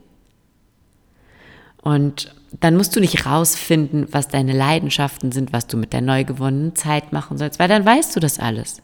Und 1.81 2.33
dann 2.61 2.77
musst 2.77 2.95
du 2.95 3.01
nicht 3.01 3.25
rausfinden, 3.25 4.07
was 4.09 4.29
deine 4.29 4.53
Leidenschaften 4.53 5.33
sind, 5.33 5.51
was 5.51 5.67
du 5.67 5.75
mit 5.75 5.91
der 5.91 5.99
neu 5.99 6.23
gewonnenen 6.23 6.77
Zeit 6.77 7.11
machen 7.11 7.37
sollst, 7.37 7.59
weil 7.59 7.67
dann 7.67 7.85
weißt 7.85 8.15
du 8.15 8.21
das 8.21 8.39
alles 8.39 8.81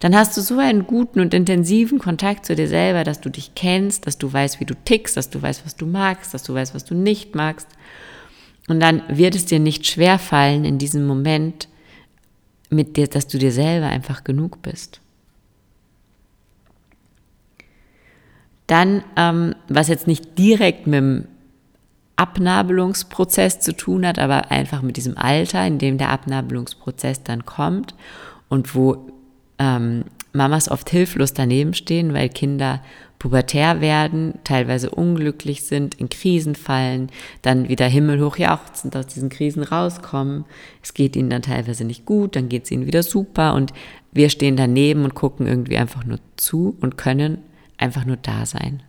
dann 0.00 0.14
hast 0.14 0.36
du 0.36 0.40
so 0.40 0.58
einen 0.58 0.86
guten 0.86 1.20
und 1.20 1.34
intensiven 1.34 1.98
Kontakt 1.98 2.46
zu 2.46 2.54
dir 2.54 2.68
selber, 2.68 3.04
dass 3.04 3.20
du 3.20 3.30
dich 3.30 3.54
kennst, 3.54 4.06
dass 4.06 4.18
du 4.18 4.32
weißt, 4.32 4.60
wie 4.60 4.64
du 4.64 4.74
tickst, 4.84 5.16
dass 5.16 5.30
du 5.30 5.40
weißt, 5.40 5.64
was 5.64 5.76
du 5.76 5.86
magst, 5.86 6.34
dass 6.34 6.42
du 6.42 6.54
weißt, 6.54 6.74
was 6.74 6.84
du 6.84 6.94
nicht 6.94 7.34
magst. 7.34 7.68
Und 8.68 8.80
dann 8.80 9.02
wird 9.08 9.34
es 9.34 9.46
dir 9.46 9.58
nicht 9.58 9.86
schwer 9.86 10.18
fallen 10.18 10.64
in 10.64 10.78
diesem 10.78 11.06
Moment 11.06 11.68
mit 12.70 12.96
dir, 12.96 13.06
dass 13.06 13.26
du 13.26 13.38
dir 13.38 13.52
selber 13.52 13.86
einfach 13.86 14.24
genug 14.24 14.62
bist. 14.62 15.00
Dann, 18.66 19.04
ähm, 19.16 19.54
was 19.68 19.88
jetzt 19.88 20.06
nicht 20.06 20.38
direkt 20.38 20.86
mit 20.86 20.98
dem 20.98 21.28
Abnabelungsprozess 22.16 23.60
zu 23.60 23.76
tun 23.76 24.06
hat, 24.06 24.18
aber 24.18 24.50
einfach 24.50 24.82
mit 24.82 24.96
diesem 24.96 25.18
Alter, 25.18 25.66
in 25.66 25.78
dem 25.78 25.98
der 25.98 26.10
Abnabelungsprozess 26.10 27.22
dann 27.24 27.44
kommt 27.44 27.94
und 28.48 28.74
wo 28.74 29.10
ähm, 29.58 30.04
Mamas 30.32 30.68
oft 30.68 30.90
hilflos 30.90 31.32
daneben 31.32 31.74
stehen, 31.74 32.12
weil 32.12 32.28
Kinder 32.28 32.82
pubertär 33.18 33.80
werden, 33.80 34.34
teilweise 34.44 34.90
unglücklich 34.90 35.62
sind, 35.62 35.94
in 35.94 36.10
Krisen 36.10 36.56
fallen, 36.56 37.08
dann 37.40 37.68
wieder 37.68 37.86
himmelhoch 37.86 38.36
jauchzend 38.36 38.96
aus 38.96 39.06
diesen 39.06 39.30
Krisen 39.30 39.62
rauskommen. 39.62 40.44
Es 40.82 40.92
geht 40.92 41.16
ihnen 41.16 41.30
dann 41.30 41.42
teilweise 41.42 41.84
nicht 41.84 42.04
gut, 42.04 42.36
dann 42.36 42.48
geht 42.48 42.64
es 42.64 42.70
ihnen 42.70 42.86
wieder 42.86 43.02
super 43.02 43.54
und 43.54 43.72
wir 44.12 44.28
stehen 44.28 44.56
daneben 44.56 45.04
und 45.04 45.14
gucken 45.14 45.46
irgendwie 45.46 45.78
einfach 45.78 46.04
nur 46.04 46.18
zu 46.36 46.76
und 46.80 46.98
können 46.98 47.38
einfach 47.78 48.04
nur 48.04 48.16
da 48.16 48.44
sein. 48.44 48.82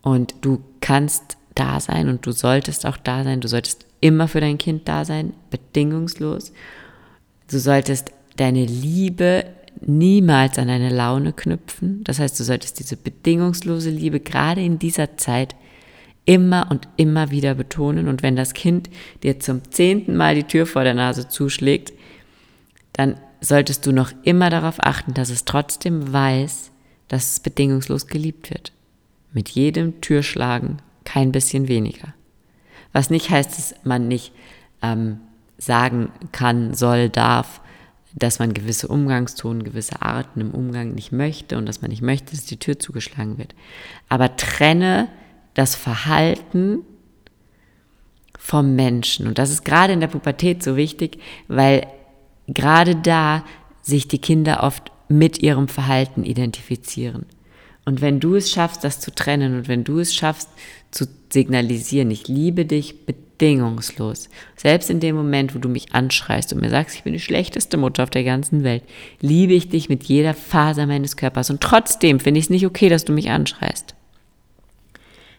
Und 0.00 0.36
du 0.40 0.62
kannst 0.80 1.36
da 1.54 1.80
sein 1.80 2.08
und 2.08 2.24
du 2.24 2.32
solltest 2.32 2.86
auch 2.86 2.96
da 2.96 3.24
sein. 3.24 3.40
Du 3.40 3.48
solltest 3.48 3.84
immer 4.00 4.28
für 4.28 4.40
dein 4.40 4.58
Kind 4.58 4.88
da 4.88 5.04
sein, 5.04 5.34
bedingungslos. 5.50 6.52
Du 7.50 7.58
solltest 7.58 8.12
deine 8.38 8.64
Liebe 8.64 9.44
niemals 9.80 10.58
an 10.58 10.68
deine 10.68 10.90
Laune 10.90 11.32
knüpfen. 11.32 12.02
Das 12.04 12.18
heißt, 12.18 12.38
du 12.38 12.44
solltest 12.44 12.78
diese 12.78 12.96
bedingungslose 12.96 13.90
Liebe 13.90 14.20
gerade 14.20 14.62
in 14.62 14.78
dieser 14.78 15.16
Zeit 15.16 15.54
immer 16.24 16.66
und 16.70 16.88
immer 16.96 17.30
wieder 17.30 17.54
betonen. 17.54 18.08
Und 18.08 18.22
wenn 18.22 18.36
das 18.36 18.54
Kind 18.54 18.90
dir 19.22 19.40
zum 19.40 19.70
zehnten 19.70 20.16
Mal 20.16 20.34
die 20.34 20.44
Tür 20.44 20.66
vor 20.66 20.84
der 20.84 20.94
Nase 20.94 21.28
zuschlägt, 21.28 21.92
dann 22.92 23.16
solltest 23.40 23.86
du 23.86 23.92
noch 23.92 24.12
immer 24.24 24.50
darauf 24.50 24.76
achten, 24.80 25.14
dass 25.14 25.30
es 25.30 25.44
trotzdem 25.44 26.12
weiß, 26.12 26.70
dass 27.08 27.32
es 27.32 27.40
bedingungslos 27.40 28.08
geliebt 28.08 28.50
wird. 28.50 28.72
Mit 29.32 29.48
jedem 29.50 30.00
Türschlagen 30.00 30.82
kein 31.04 31.32
bisschen 31.32 31.68
weniger. 31.68 32.14
Was 32.92 33.10
nicht 33.10 33.30
heißt, 33.30 33.56
dass 33.56 33.74
man 33.84 34.08
nicht 34.08 34.32
ähm, 34.82 35.20
sagen 35.56 36.10
kann, 36.32 36.74
soll, 36.74 37.08
darf, 37.08 37.60
dass 38.18 38.38
man 38.38 38.54
gewisse 38.54 38.88
Umgangston, 38.88 39.64
gewisse 39.64 40.02
Arten 40.02 40.40
im 40.40 40.50
Umgang 40.50 40.94
nicht 40.94 41.12
möchte 41.12 41.56
und 41.56 41.66
dass 41.66 41.82
man 41.82 41.90
nicht 41.90 42.02
möchte, 42.02 42.32
dass 42.32 42.44
die 42.44 42.58
Tür 42.58 42.78
zugeschlagen 42.78 43.38
wird. 43.38 43.54
Aber 44.08 44.36
trenne 44.36 45.08
das 45.54 45.74
Verhalten 45.74 46.80
vom 48.38 48.74
Menschen. 48.76 49.26
Und 49.26 49.38
das 49.38 49.50
ist 49.50 49.64
gerade 49.64 49.92
in 49.92 50.00
der 50.00 50.06
Pubertät 50.06 50.62
so 50.62 50.76
wichtig, 50.76 51.18
weil 51.48 51.86
gerade 52.46 52.96
da 52.96 53.44
sich 53.82 54.08
die 54.08 54.20
Kinder 54.20 54.62
oft 54.62 54.90
mit 55.08 55.42
ihrem 55.42 55.68
Verhalten 55.68 56.24
identifizieren. 56.24 57.26
Und 57.84 58.00
wenn 58.00 58.20
du 58.20 58.34
es 58.34 58.50
schaffst, 58.50 58.84
das 58.84 59.00
zu 59.00 59.14
trennen 59.14 59.56
und 59.56 59.68
wenn 59.68 59.84
du 59.84 59.98
es 59.98 60.14
schaffst, 60.14 60.48
zu 60.90 61.06
signalisieren, 61.30 62.10
ich 62.10 62.28
liebe 62.28 62.64
dich 62.66 62.94
bedingungslos, 63.38 64.28
selbst 64.56 64.90
in 64.90 65.00
dem 65.00 65.16
Moment, 65.16 65.54
wo 65.54 65.58
du 65.58 65.68
mich 65.68 65.94
anschreist 65.94 66.52
und 66.52 66.60
mir 66.60 66.70
sagst, 66.70 66.96
ich 66.96 67.04
bin 67.04 67.12
die 67.12 67.20
schlechteste 67.20 67.76
Mutter 67.76 68.02
auf 68.02 68.10
der 68.10 68.24
ganzen 68.24 68.64
Welt, 68.64 68.82
liebe 69.20 69.54
ich 69.54 69.68
dich 69.68 69.88
mit 69.88 70.04
jeder 70.04 70.34
Faser 70.34 70.86
meines 70.86 71.16
Körpers 71.16 71.50
und 71.50 71.60
trotzdem 71.60 72.20
finde 72.20 72.38
ich 72.38 72.46
es 72.46 72.50
nicht 72.50 72.66
okay, 72.66 72.88
dass 72.88 73.04
du 73.04 73.12
mich 73.12 73.30
anschreist. 73.30 73.94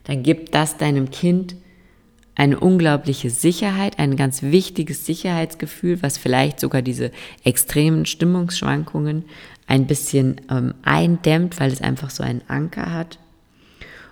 Dann 0.05 0.23
gibt 0.23 0.55
das 0.55 0.77
deinem 0.77 1.11
Kind 1.11 1.55
eine 2.35 2.57
unglaubliche 2.57 3.29
Sicherheit, 3.29 3.99
ein 3.99 4.15
ganz 4.15 4.41
wichtiges 4.41 5.05
Sicherheitsgefühl, 5.05 6.01
was 6.01 6.17
vielleicht 6.17 6.61
sogar 6.61 6.81
diese 6.81 7.11
extremen 7.43 8.05
Stimmungsschwankungen 8.05 9.25
ein 9.67 9.87
bisschen 9.87 10.39
ähm, 10.49 10.73
eindämmt, 10.83 11.59
weil 11.59 11.71
es 11.71 11.81
einfach 11.81 12.09
so 12.09 12.23
einen 12.23 12.41
Anker 12.47 12.93
hat. 12.93 13.19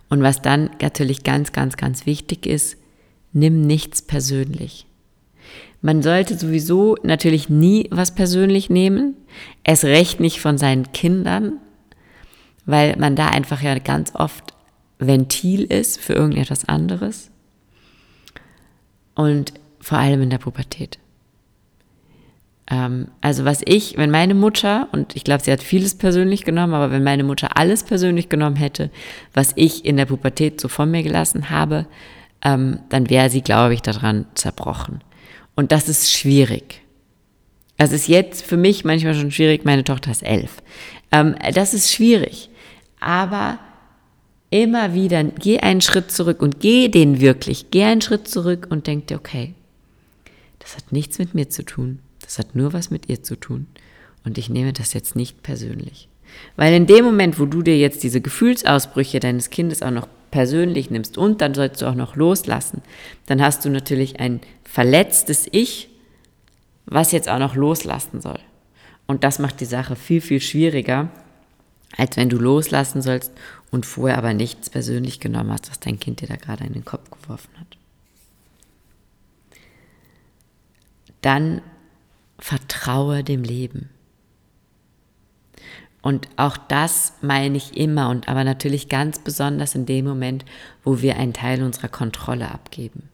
Und 0.09 0.21
was 0.23 0.41
dann 0.41 0.69
natürlich 0.81 1.23
ganz, 1.23 1.53
ganz, 1.53 1.77
ganz 1.77 2.05
wichtig 2.05 2.45
ist, 2.45 2.77
nimm 3.33 3.61
nichts 3.61 4.01
persönlich. 4.01 4.85
Man 5.81 6.01
sollte 6.01 6.37
sowieso 6.37 6.97
natürlich 7.03 7.49
nie 7.49 7.87
was 7.91 8.15
persönlich 8.15 8.69
nehmen, 8.69 9.15
es 9.63 9.83
recht 9.83 10.19
nicht 10.19 10.39
von 10.39 10.57
seinen 10.57 10.91
Kindern, 10.91 11.59
weil 12.65 12.95
man 12.97 13.15
da 13.15 13.27
einfach 13.27 13.61
ja 13.61 13.77
ganz 13.79 14.13
oft 14.15 14.53
Ventil 14.99 15.63
ist 15.63 15.99
für 15.99 16.13
irgendetwas 16.13 16.67
anderes. 16.67 17.31
Und 19.15 19.53
vor 19.79 19.99
allem 19.99 20.21
in 20.21 20.29
der 20.29 20.39
Pubertät. 20.39 20.99
Ähm, 22.69 23.07
also 23.21 23.45
was 23.45 23.61
ich, 23.65 23.97
wenn 23.97 24.11
meine 24.11 24.33
Mutter, 24.33 24.89
und 24.91 25.15
ich 25.15 25.23
glaube, 25.23 25.43
sie 25.43 25.51
hat 25.51 25.63
vieles 25.63 25.95
persönlich 25.95 26.43
genommen, 26.43 26.73
aber 26.73 26.91
wenn 26.91 27.03
meine 27.03 27.23
Mutter 27.23 27.55
alles 27.55 27.83
persönlich 27.83 28.29
genommen 28.29 28.57
hätte, 28.57 28.91
was 29.33 29.53
ich 29.55 29.85
in 29.85 29.97
der 29.97 30.05
Pubertät 30.05 30.59
so 30.59 30.67
von 30.67 30.91
mir 30.91 31.03
gelassen 31.03 31.49
habe, 31.49 31.87
ähm, 32.43 32.79
dann 32.89 33.09
wäre 33.09 33.29
sie, 33.29 33.41
glaube 33.41 33.73
ich, 33.73 33.81
daran 33.81 34.25
zerbrochen. 34.35 35.03
Und 35.55 35.71
das 35.71 35.89
ist 35.89 36.11
schwierig. 36.11 36.81
Das 37.77 37.91
ist 37.91 38.07
jetzt 38.07 38.45
für 38.45 38.57
mich 38.57 38.85
manchmal 38.85 39.13
schon 39.13 39.31
schwierig, 39.31 39.65
meine 39.65 39.83
Tochter 39.83 40.11
ist 40.11 40.23
elf. 40.23 40.61
Ähm, 41.11 41.35
das 41.53 41.73
ist 41.73 41.91
schwierig. 41.91 42.49
Aber 42.99 43.59
immer 44.49 44.93
wieder, 44.93 45.23
geh 45.23 45.59
einen 45.59 45.81
Schritt 45.81 46.11
zurück 46.11 46.41
und 46.41 46.59
geh 46.59 46.87
den 46.87 47.21
wirklich. 47.21 47.69
Geh 47.71 47.83
einen 47.83 48.01
Schritt 48.01 48.27
zurück 48.27 48.67
und 48.69 48.87
denk 48.87 49.07
dir, 49.07 49.17
okay, 49.17 49.53
das 50.59 50.75
hat 50.75 50.91
nichts 50.91 51.19
mit 51.19 51.35
mir 51.35 51.49
zu 51.49 51.63
tun. 51.63 51.99
Das 52.21 52.39
hat 52.39 52.55
nur 52.55 52.73
was 52.73 52.89
mit 52.89 53.09
ihr 53.09 53.23
zu 53.23 53.35
tun. 53.35 53.67
Und 54.25 54.37
ich 54.37 54.49
nehme 54.49 54.73
das 54.73 54.93
jetzt 54.93 55.15
nicht 55.15 55.43
persönlich. 55.43 56.09
Weil 56.55 56.73
in 56.73 56.87
dem 56.87 57.05
Moment, 57.05 57.39
wo 57.39 57.45
du 57.45 57.61
dir 57.61 57.77
jetzt 57.77 58.03
diese 58.03 58.21
Gefühlsausbrüche 58.21 59.19
deines 59.19 59.49
Kindes 59.49 59.81
auch 59.81 59.91
noch 59.91 60.07
persönlich 60.31 60.89
nimmst 60.89 61.17
und 61.17 61.41
dann 61.41 61.53
sollst 61.53 61.81
du 61.81 61.85
auch 61.85 61.95
noch 61.95 62.15
loslassen, 62.15 62.81
dann 63.25 63.41
hast 63.41 63.65
du 63.65 63.69
natürlich 63.69 64.19
ein 64.19 64.41
verletztes 64.63 65.47
Ich, 65.51 65.89
was 66.85 67.11
jetzt 67.11 67.29
auch 67.29 67.39
noch 67.39 67.55
loslassen 67.55 68.21
soll. 68.21 68.39
Und 69.07 69.23
das 69.23 69.39
macht 69.39 69.59
die 69.61 69.65
Sache 69.65 69.95
viel, 69.95 70.21
viel 70.21 70.41
schwieriger, 70.41 71.09
als 71.95 72.17
wenn 72.17 72.29
du 72.29 72.37
loslassen 72.37 73.01
sollst 73.01 73.31
und 73.71 73.85
vorher 73.85 74.17
aber 74.17 74.33
nichts 74.33 74.69
persönlich 74.69 75.19
genommen 75.19 75.51
hast, 75.51 75.69
was 75.69 75.79
dein 75.79 75.99
Kind 75.99 76.21
dir 76.21 76.27
da 76.27 76.35
gerade 76.35 76.65
in 76.65 76.73
den 76.73 76.85
Kopf 76.85 77.09
geworfen 77.09 77.49
hat. 77.59 77.77
Dann 81.21 81.61
vertraue 82.39 83.23
dem 83.23 83.43
Leben. 83.43 83.89
Und 86.07 86.29
auch 86.37 86.55
das 86.55 87.11
meine 87.19 87.57
ich 87.57 87.75
immer 87.75 88.07
und 88.07 88.29
aber 88.29 88.45
natürlich 88.45 88.87
ganz 88.87 89.19
besonders 89.19 89.75
in 89.75 89.85
dem 89.85 90.05
Moment, 90.05 90.45
wo 90.85 91.01
wir 91.01 91.17
einen 91.17 91.33
Teil 91.33 91.61
unserer 91.61 91.89
Kontrolle 91.89 92.49
abgeben. 92.49 93.09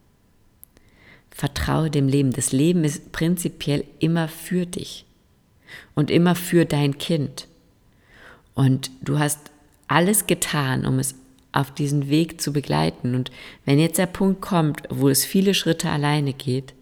Vertraue 1.32 1.90
dem 1.90 2.08
Leben. 2.08 2.34
Das 2.34 2.52
Leben 2.52 2.84
ist 2.84 3.12
prinzipiell 3.12 3.84
immer 3.98 4.28
für 4.28 4.68
dich 4.68 5.06
und 5.96 6.12
immer 6.12 6.36
für 6.36 6.66
dein 6.66 7.00
Kind. 7.00 7.48
Und 8.54 8.92
du 9.02 9.18
hast 9.18 9.40
alles 9.88 10.28
getan, 10.28 10.86
um 10.86 11.00
es 11.00 11.16
auf 11.52 11.72
diesen 11.72 12.10
Weg 12.12 12.42
zu 12.42 12.54
begleiten. 12.54 13.16
Und 13.16 13.32
wenn 13.66 13.80
jetzt 13.80 13.98
der 13.98 14.06
Punkt 14.06 14.40
kommt, 14.40 14.84
wo 14.92 15.10
es 15.10 15.26
viele 15.26 15.56
Schritte 15.56 15.90
alleine 15.90 16.34
geht, 16.34 16.76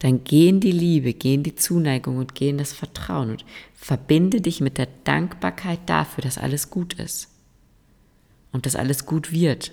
dann 0.00 0.22
geh 0.24 0.48
in 0.48 0.60
die 0.60 0.72
Liebe, 0.72 1.12
geh 1.12 1.34
in 1.34 1.42
die 1.42 1.56
Zuneigung 1.56 2.18
und 2.18 2.34
geh 2.34 2.50
in 2.50 2.58
das 2.58 2.72
Vertrauen 2.72 3.30
und 3.30 3.44
verbinde 3.74 4.40
dich 4.40 4.60
mit 4.60 4.78
der 4.78 4.88
Dankbarkeit 5.04 5.80
dafür, 5.86 6.22
dass 6.22 6.38
alles 6.38 6.70
gut 6.70 6.94
ist 6.94 7.28
und 8.52 8.66
dass 8.66 8.76
alles 8.76 9.06
gut 9.06 9.32
wird. 9.32 9.72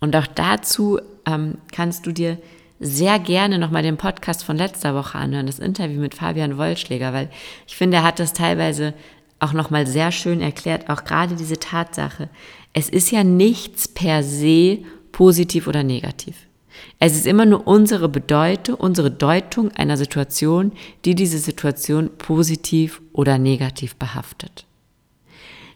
Und 0.00 0.14
auch 0.16 0.26
dazu 0.26 1.00
ähm, 1.26 1.58
kannst 1.72 2.06
du 2.06 2.12
dir 2.12 2.38
sehr 2.78 3.18
gerne 3.18 3.58
nochmal 3.58 3.82
den 3.82 3.96
Podcast 3.96 4.44
von 4.44 4.56
letzter 4.56 4.94
Woche 4.94 5.16
anhören, 5.16 5.46
das 5.46 5.58
Interview 5.58 6.00
mit 6.00 6.14
Fabian 6.14 6.58
Wollschläger, 6.58 7.12
weil 7.12 7.30
ich 7.66 7.76
finde, 7.76 7.98
er 7.98 8.02
hat 8.02 8.18
das 8.18 8.32
teilweise 8.32 8.92
auch 9.38 9.52
nochmal 9.52 9.86
sehr 9.86 10.12
schön 10.12 10.40
erklärt, 10.40 10.90
auch 10.90 11.04
gerade 11.04 11.36
diese 11.36 11.58
Tatsache. 11.58 12.28
Es 12.72 12.88
ist 12.88 13.10
ja 13.10 13.24
nichts 13.24 13.88
per 13.88 14.22
se 14.22 14.78
positiv 15.12 15.66
oder 15.66 15.82
negativ. 15.82 16.45
Es 16.98 17.14
ist 17.14 17.26
immer 17.26 17.44
nur 17.44 17.66
unsere 17.66 18.08
Bedeutung, 18.08 18.76
unsere 18.76 19.10
Deutung 19.10 19.70
einer 19.72 19.96
Situation, 19.96 20.72
die 21.04 21.14
diese 21.14 21.38
Situation 21.38 22.10
positiv 22.16 23.02
oder 23.12 23.38
negativ 23.38 23.96
behaftet. 23.96 24.64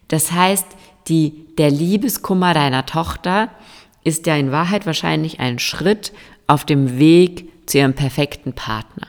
Das 0.07 0.31
heißt, 0.31 0.65
die, 1.07 1.45
der 1.57 1.71
Liebeskummer 1.71 2.53
deiner 2.53 2.85
Tochter 2.85 3.49
ist 4.03 4.25
ja 4.25 4.35
in 4.35 4.51
Wahrheit 4.51 4.85
wahrscheinlich 4.85 5.39
ein 5.39 5.59
Schritt 5.59 6.11
auf 6.47 6.65
dem 6.65 6.97
Weg 6.99 7.49
zu 7.67 7.77
ihrem 7.77 7.93
perfekten 7.93 8.53
Partner, 8.53 9.07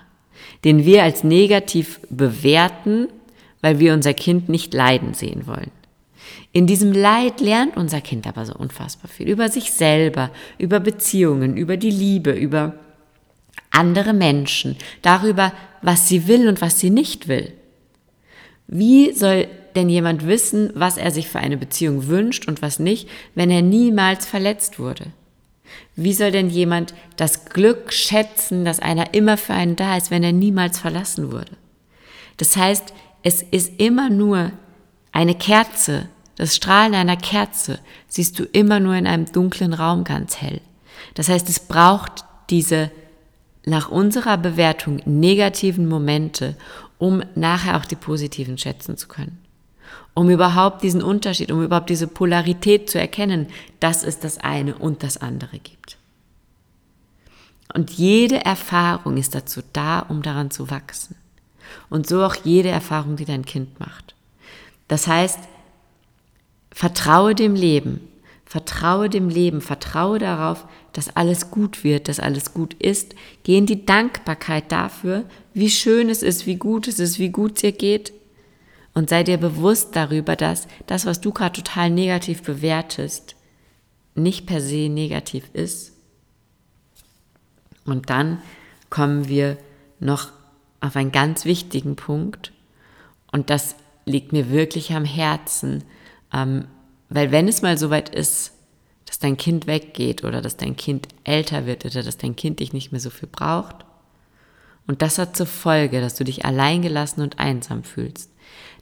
den 0.65 0.85
wir 0.85 1.03
als 1.03 1.25
negativ 1.25 2.01
bewerten, 2.11 3.09
weil 3.63 3.79
wir 3.79 3.95
unser 3.95 4.15
Kind 4.15 4.49
nicht 4.49 4.75
leiden 4.75 5.15
sehen 5.15 5.47
wollen. 5.47 5.71
In 6.53 6.67
diesem 6.67 6.93
Leid 6.93 7.41
lernt 7.41 7.77
unser 7.77 8.01
Kind 8.01 8.27
aber 8.27 8.45
so 8.45 8.55
unfassbar 8.55 9.11
viel 9.11 9.29
über 9.29 9.49
sich 9.49 9.73
selber, 9.73 10.31
über 10.59 10.81
Beziehungen, 10.81 11.57
über 11.57 11.77
die 11.77 11.91
Liebe, 11.91 12.33
über 12.33 12.75
andere 13.71 14.13
Menschen, 14.13 14.77
darüber, 15.01 15.53
was 15.81 16.09
sie 16.09 16.29
will 16.29 16.49
und 16.49 16.61
was 16.61 16.79
sie 16.79 16.91
nicht 16.91 17.27
will. 17.27 17.53
Wie 18.67 19.13
soll 19.13 19.49
denn 19.75 19.89
jemand 19.89 20.27
wissen, 20.27 20.71
was 20.75 20.99
er 20.99 21.11
sich 21.11 21.29
für 21.29 21.39
eine 21.39 21.57
Beziehung 21.57 22.07
wünscht 22.07 22.47
und 22.47 22.61
was 22.61 22.79
nicht, 22.79 23.09
wenn 23.35 23.51
er 23.51 23.63
niemals 23.63 24.27
verletzt 24.27 24.79
wurde? 24.79 25.07
Wie 25.97 26.13
soll 26.13 26.31
denn 26.31 26.51
jemand 26.51 26.95
das 27.17 27.47
Glück 27.47 27.93
schätzen, 27.93 28.67
dass 28.67 28.81
einer 28.81 29.15
immer 29.15 29.39
für 29.39 29.55
einen 29.55 29.77
da 29.77 29.97
ist, 29.97 30.11
wenn 30.11 30.23
er 30.23 30.33
niemals 30.33 30.79
verlassen 30.79 31.33
wurde? 31.33 31.53
Das 32.37 32.57
heißt, 32.57 32.93
es 33.23 33.43
ist 33.43 33.81
immer 33.81 34.11
nur 34.11 34.53
eine 35.13 35.35
Kerze, 35.35 36.09
das 36.37 36.57
Strahlen 36.57 36.95
einer 36.95 37.17
Kerze 37.17 37.79
siehst 38.09 38.39
du 38.39 38.45
immer 38.45 38.81
nur 38.81 38.95
in 38.95 39.07
einem 39.07 39.31
dunklen 39.31 39.75
Raum 39.75 40.05
ganz 40.05 40.37
hell. 40.41 40.61
Das 41.15 41.29
heißt, 41.29 41.49
es 41.49 41.61
braucht 41.61 42.25
diese 42.51 42.91
nach 43.65 43.91
unserer 43.91 44.39
Bewertung 44.39 45.01
negativen 45.05 45.89
Momente, 45.89 46.57
um 46.99 47.23
nachher 47.35 47.77
auch 47.77 47.85
die 47.85 47.97
positiven 47.97 48.59
schätzen 48.59 48.97
zu 48.97 49.09
können. 49.09 49.39
Um 50.15 50.31
überhaupt 50.31 50.83
diesen 50.83 51.03
Unterschied, 51.03 51.53
um 51.53 51.63
überhaupt 51.63 51.91
diese 51.91 52.07
Polarität 52.07 52.91
zu 52.91 52.99
erkennen, 52.99 53.47
dass 53.81 54.05
es 54.05 54.19
das 54.19 54.39
eine 54.39 54.75
und 54.77 55.03
das 55.03 55.17
andere 55.17 55.59
gibt. 55.59 55.97
Und 57.73 57.91
jede 57.91 58.45
Erfahrung 58.45 59.17
ist 59.17 59.35
dazu 59.35 59.63
da, 59.73 60.01
um 60.01 60.23
daran 60.23 60.51
zu 60.51 60.71
wachsen. 60.71 61.17
Und 61.89 62.07
so 62.07 62.23
auch 62.23 62.35
jede 62.45 62.69
Erfahrung, 62.69 63.17
die 63.17 63.25
dein 63.25 63.47
Kind 63.47 63.81
macht. 63.81 64.15
Das 64.89 65.07
heißt, 65.07 65.39
vertraue 66.73 67.35
dem 67.35 67.55
Leben, 67.55 68.01
vertraue 68.45 69.09
dem 69.09 69.29
Leben, 69.29 69.61
vertraue 69.61 70.19
darauf, 70.19 70.67
dass 70.93 71.17
alles 71.17 71.51
gut 71.51 71.85
wird, 71.85 72.09
dass 72.09 72.21
alles 72.21 72.53
gut 72.53 72.75
ist. 72.75 73.15
Geh 73.45 73.57
in 73.57 73.67
die 73.67 73.87
Dankbarkeit 73.87 74.71
dafür, 74.73 75.25
wie 75.55 75.71
schön 75.71 76.11
es 76.11 76.23
ist, 76.23 76.47
wie 76.47 76.57
gut 76.57 76.89
es 76.89 76.99
ist, 76.99 77.19
wie 77.19 77.31
gut 77.31 77.57
es 77.57 77.61
dir 77.63 77.73
geht. 77.73 78.13
Und 78.95 79.09
sei 79.09 79.23
dir 79.23 79.39
bewusst 79.39 79.97
darüber, 79.97 80.37
dass 80.37 80.69
das, 80.87 81.07
was 81.07 81.21
du 81.21 81.33
gerade 81.33 81.63
total 81.63 81.89
negativ 81.89 82.43
bewertest, 82.43 83.37
nicht 84.15 84.47
per 84.47 84.61
se 84.61 84.91
negativ 84.91 85.45
ist. 85.55 85.93
Und 87.87 88.11
dann 88.11 88.43
kommen 88.91 89.29
wir 89.29 89.57
noch 89.99 90.31
auf 90.81 90.97
einen 90.97 91.13
ganz 91.13 91.47
wichtigen 91.47 91.97
Punkt. 91.97 92.53
Und 93.31 93.49
das 93.49 93.77
liegt 94.05 94.33
mir 94.33 94.51
wirklich 94.51 94.93
am 94.93 95.07
Herzen, 95.07 95.85
ähm, 96.33 96.67
weil 97.09 97.31
wenn 97.31 97.49
es 97.49 97.63
mal 97.63 97.77
so 97.77 97.91
weit 97.91 98.09
ist, 98.09 98.53
dass 99.07 99.19
dein 99.19 99.37
Kind 99.37 99.67
weggeht 99.67 100.25
oder 100.25 100.41
dass 100.41 100.57
dein 100.57 100.77
Kind 100.77 101.09
älter 101.25 101.67
wird 101.67 101.85
oder 101.85 102.03
dass 102.03 102.17
dein 102.17 102.37
Kind 102.37 102.61
dich 102.61 102.73
nicht 102.73 102.93
mehr 102.93 103.01
so 103.01 103.11
viel 103.11 103.29
braucht, 103.31 103.85
und 104.87 105.03
das 105.03 105.19
hat 105.19 105.37
zur 105.37 105.47
Folge, 105.47 106.01
dass 106.01 106.17
du 106.17 106.25
dich 106.25 106.45
alleingelassen 106.45 107.23
und 107.23 107.39
einsam 107.39 107.85
fühlst, 107.85 108.31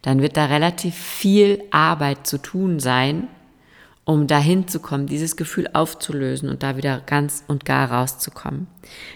dann 0.02 0.22
wird 0.22 0.36
da 0.36 0.46
relativ 0.46 0.94
viel 0.94 1.62
Arbeit 1.70 2.26
zu 2.26 2.38
tun 2.38 2.80
sein, 2.80 3.28
um 4.04 4.26
dahin 4.26 4.66
zu 4.66 4.80
kommen, 4.80 5.06
dieses 5.06 5.36
Gefühl 5.36 5.68
aufzulösen 5.72 6.48
und 6.48 6.62
da 6.62 6.76
wieder 6.76 7.00
ganz 7.00 7.44
und 7.46 7.64
gar 7.64 7.92
rauszukommen. 7.92 8.66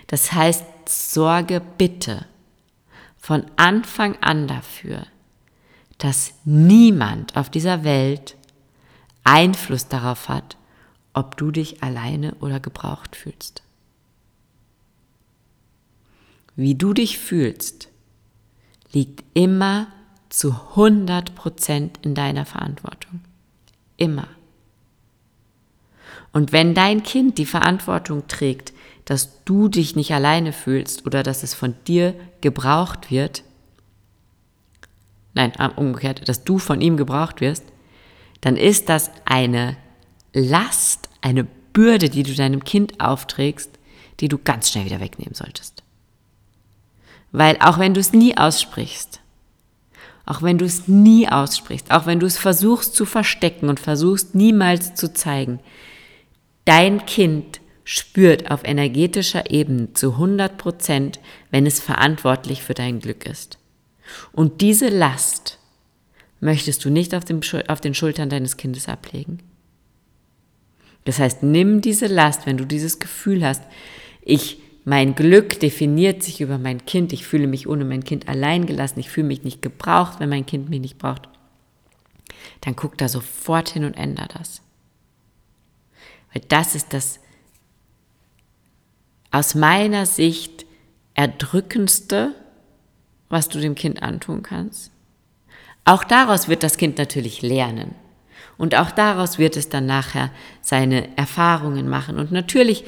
Das 0.06 0.32
heißt, 0.32 0.64
sorge 0.86 1.62
bitte 1.78 2.26
von 3.16 3.44
Anfang 3.56 4.16
an 4.20 4.46
dafür, 4.46 5.06
dass 6.04 6.34
niemand 6.44 7.34
auf 7.34 7.48
dieser 7.48 7.82
Welt 7.82 8.36
Einfluss 9.22 9.88
darauf 9.88 10.28
hat, 10.28 10.58
ob 11.14 11.38
du 11.38 11.50
dich 11.50 11.82
alleine 11.82 12.34
oder 12.40 12.60
gebraucht 12.60 13.16
fühlst. 13.16 13.62
Wie 16.56 16.74
du 16.74 16.92
dich 16.92 17.18
fühlst, 17.18 17.88
liegt 18.92 19.24
immer 19.32 19.86
zu 20.28 20.50
100 20.72 21.34
Prozent 21.34 21.98
in 22.02 22.14
deiner 22.14 22.44
Verantwortung. 22.44 23.20
Immer. 23.96 24.28
Und 26.34 26.52
wenn 26.52 26.74
dein 26.74 27.02
Kind 27.02 27.38
die 27.38 27.46
Verantwortung 27.46 28.28
trägt, 28.28 28.74
dass 29.06 29.42
du 29.46 29.68
dich 29.68 29.96
nicht 29.96 30.12
alleine 30.12 30.52
fühlst 30.52 31.06
oder 31.06 31.22
dass 31.22 31.42
es 31.42 31.54
von 31.54 31.74
dir 31.86 32.14
gebraucht 32.42 33.10
wird, 33.10 33.42
nein, 35.34 35.52
umgekehrt, 35.76 36.28
dass 36.28 36.44
du 36.44 36.58
von 36.58 36.80
ihm 36.80 36.96
gebraucht 36.96 37.40
wirst, 37.40 37.64
dann 38.40 38.56
ist 38.56 38.88
das 38.88 39.10
eine 39.24 39.76
Last, 40.32 41.08
eine 41.20 41.44
Bürde, 41.44 42.08
die 42.08 42.22
du 42.22 42.34
deinem 42.34 42.64
Kind 42.64 43.00
aufträgst, 43.00 43.70
die 44.20 44.28
du 44.28 44.38
ganz 44.38 44.70
schnell 44.70 44.84
wieder 44.84 45.00
wegnehmen 45.00 45.34
solltest. 45.34 45.82
Weil 47.32 47.56
auch 47.60 47.78
wenn 47.78 47.94
du 47.94 48.00
es 48.00 48.12
nie 48.12 48.36
aussprichst, 48.36 49.20
auch 50.26 50.42
wenn 50.42 50.58
du 50.58 50.64
es 50.64 50.88
nie 50.88 51.28
aussprichst, 51.28 51.90
auch 51.90 52.06
wenn 52.06 52.20
du 52.20 52.26
es 52.26 52.38
versuchst 52.38 52.94
zu 52.94 53.04
verstecken 53.04 53.68
und 53.68 53.80
versuchst 53.80 54.34
niemals 54.34 54.94
zu 54.94 55.12
zeigen, 55.12 55.60
dein 56.64 57.04
Kind 57.06 57.60
spürt 57.84 58.50
auf 58.50 58.64
energetischer 58.64 59.50
Ebene 59.50 59.92
zu 59.92 60.12
100 60.12 60.56
Prozent, 60.56 61.20
wenn 61.50 61.66
es 61.66 61.80
verantwortlich 61.80 62.62
für 62.62 62.74
dein 62.74 63.00
Glück 63.00 63.26
ist. 63.26 63.58
Und 64.32 64.60
diese 64.60 64.88
Last 64.88 65.58
möchtest 66.40 66.84
du 66.84 66.90
nicht 66.90 67.14
auf, 67.14 67.24
dem, 67.24 67.40
auf 67.68 67.80
den 67.80 67.94
Schultern 67.94 68.28
deines 68.28 68.56
Kindes 68.56 68.88
ablegen. 68.88 69.40
Das 71.04 71.18
heißt, 71.18 71.42
nimm 71.42 71.80
diese 71.80 72.06
Last, 72.06 72.46
wenn 72.46 72.56
du 72.56 72.64
dieses 72.64 72.98
Gefühl 72.98 73.44
hast, 73.44 73.62
ich, 74.22 74.58
mein 74.84 75.14
Glück 75.14 75.60
definiert 75.60 76.22
sich 76.22 76.40
über 76.40 76.58
mein 76.58 76.84
Kind, 76.86 77.12
ich 77.12 77.26
fühle 77.26 77.46
mich 77.46 77.68
ohne 77.68 77.84
mein 77.84 78.04
Kind 78.04 78.28
allein 78.28 78.66
gelassen, 78.66 79.00
ich 79.00 79.10
fühle 79.10 79.26
mich 79.26 79.42
nicht 79.42 79.62
gebraucht, 79.62 80.20
wenn 80.20 80.28
mein 80.28 80.46
Kind 80.46 80.70
mich 80.70 80.80
nicht 80.80 80.98
braucht, 80.98 81.28
dann 82.62 82.76
guck 82.76 82.96
da 82.98 83.08
sofort 83.08 83.68
hin 83.70 83.84
und 83.84 83.94
änder 83.94 84.28
das. 84.32 84.62
Weil 86.32 86.42
das 86.48 86.74
ist 86.74 86.92
das 86.92 87.20
aus 89.30 89.54
meiner 89.54 90.06
Sicht 90.06 90.64
erdrückendste, 91.14 92.34
was 93.34 93.48
du 93.50 93.60
dem 93.60 93.74
Kind 93.74 94.02
antun 94.02 94.42
kannst. 94.42 94.90
Auch 95.84 96.04
daraus 96.04 96.48
wird 96.48 96.62
das 96.62 96.78
Kind 96.78 96.96
natürlich 96.96 97.42
lernen. 97.42 97.94
Und 98.56 98.74
auch 98.76 98.90
daraus 98.90 99.38
wird 99.38 99.56
es 99.56 99.68
dann 99.68 99.84
nachher 99.84 100.30
seine 100.62 101.14
Erfahrungen 101.18 101.88
machen. 101.88 102.16
Und 102.16 102.32
natürlich 102.32 102.84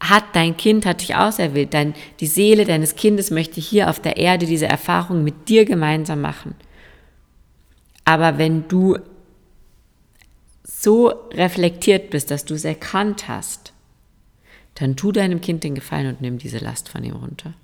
hat 0.00 0.24
dein 0.34 0.56
Kind, 0.56 0.84
hat 0.84 1.00
dich 1.00 1.14
auserwählt, 1.14 1.72
dein, 1.72 1.94
die 2.20 2.26
Seele 2.26 2.64
deines 2.64 2.96
Kindes 2.96 3.30
möchte 3.30 3.60
hier 3.60 3.88
auf 3.88 4.00
der 4.00 4.16
Erde 4.16 4.44
diese 4.44 4.66
Erfahrung 4.66 5.24
mit 5.24 5.48
dir 5.48 5.64
gemeinsam 5.64 6.20
machen. 6.20 6.54
Aber 8.04 8.36
wenn 8.36 8.68
du 8.68 8.98
so 10.62 11.08
reflektiert 11.32 12.10
bist, 12.10 12.30
dass 12.30 12.44
du 12.44 12.54
es 12.54 12.64
erkannt 12.64 13.28
hast, 13.28 13.72
dann 14.74 14.96
tu 14.96 15.12
deinem 15.12 15.40
Kind 15.40 15.62
den 15.62 15.76
Gefallen 15.76 16.08
und 16.08 16.20
nimm 16.20 16.38
diese 16.38 16.58
Last 16.58 16.88
von 16.88 17.04
ihm 17.04 17.14
runter. 17.14 17.54